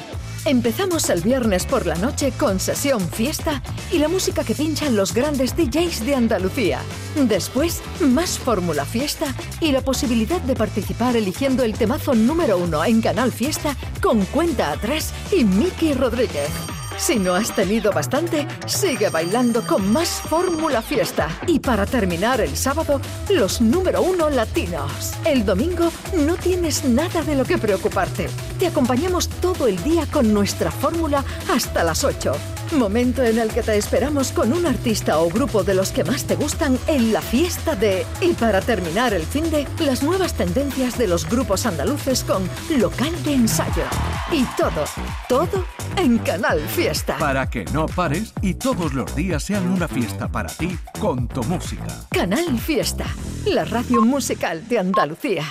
Empezamos 0.46 1.10
el 1.10 1.22
viernes 1.22 1.66
por 1.66 1.88
la 1.88 1.96
noche 1.96 2.32
con 2.32 2.60
sesión 2.60 3.02
fiesta 3.02 3.64
y 3.92 3.98
la 3.98 4.08
música 4.08 4.44
que 4.44 4.54
pinchan 4.54 4.96
los 4.96 5.16
grandes 5.16 5.56
DJs 5.58 6.06
de 6.06 6.14
Andalucía. 6.14 6.80
Después, 7.16 7.82
más 8.02 8.38
fórmula 8.38 8.86
fiesta 8.86 9.34
y 9.60 9.72
la 9.72 9.82
posibilidad 9.82 10.42
de 10.42 10.56
participar 10.56 11.16
eligiendo 11.16 11.64
el 11.64 11.74
temazo 11.74 12.14
número 12.14 12.60
uno 12.60 12.86
en 12.86 13.02
Canal 13.02 13.32
Fiesta 13.32 13.76
con 14.00 14.24
cuenta 14.26 14.72
atrás 14.72 15.12
y 15.32 15.44
Miki 15.44 15.94
Rodríguez. 15.94 16.69
Si 17.00 17.18
no 17.18 17.34
has 17.34 17.56
tenido 17.56 17.94
bastante, 17.94 18.46
sigue 18.68 19.08
bailando 19.10 19.66
con 19.66 19.90
más 19.92 20.22
Fórmula 20.30 20.82
Fiesta. 20.82 21.30
Y 21.48 21.60
para 21.60 21.86
terminar 21.86 22.42
el 22.42 22.58
sábado, 22.58 23.00
los 23.30 23.62
número 23.62 24.02
uno 24.02 24.30
latinos. 24.30 25.14
El 25.26 25.46
domingo 25.46 25.92
no 26.14 26.36
tienes 26.36 26.84
nada 26.84 27.22
de 27.24 27.36
lo 27.36 27.46
que 27.46 27.58
preocuparte. 27.58 28.28
Te 28.60 28.68
acompañamos 28.68 29.30
todo 29.30 29.68
el 29.68 29.82
día 29.82 30.06
con 30.12 30.34
nuestra 30.34 30.72
fórmula 30.72 31.24
hasta 31.50 31.86
las 31.86 32.04
8. 32.04 32.34
Momento 32.72 33.24
en 33.24 33.40
el 33.40 33.50
que 33.50 33.64
te 33.64 33.78
esperamos 33.78 34.32
con 34.32 34.54
un 34.54 34.66
artista 34.66 35.20
o 35.20 35.30
grupo 35.30 35.64
de 35.64 35.74
los 35.74 35.92
que 35.92 36.04
más 36.04 36.26
te 36.26 36.36
gustan 36.36 36.78
en 36.88 37.12
la 37.12 37.22
fiesta 37.22 37.76
de... 37.76 38.06
Y 38.22 38.34
para 38.34 38.62
terminar 38.62 39.14
el 39.14 39.24
fin 39.24 39.50
de, 39.50 39.68
las 39.80 40.04
nuevas 40.04 40.36
tendencias 40.36 40.98
de 40.98 41.08
los 41.08 41.28
grupos 41.28 41.66
andaluces 41.66 42.24
con 42.24 42.48
local 42.78 43.12
de 43.24 43.34
ensayo. 43.34 43.84
Y 44.32 44.44
todo, 44.56 44.86
todo 45.28 45.66
en 45.98 46.20
Canal 46.20 46.60
Fiesta. 46.60 47.18
Para 47.18 47.50
que 47.50 47.66
no 47.66 47.88
pares 47.88 48.34
y 48.42 48.54
todos 48.54 48.94
los 48.94 49.16
días 49.16 49.44
sean 49.44 49.68
una 49.68 49.88
fiesta 49.88 50.28
para 50.28 50.50
ti 50.50 50.78
con 51.00 51.28
tu 51.28 51.44
música. 51.46 51.88
Canal 52.10 52.60
Fiesta, 52.60 53.06
la 53.46 53.66
radio 53.66 54.02
musical 54.02 54.68
de 54.68 54.80
Andalucía. 54.80 55.44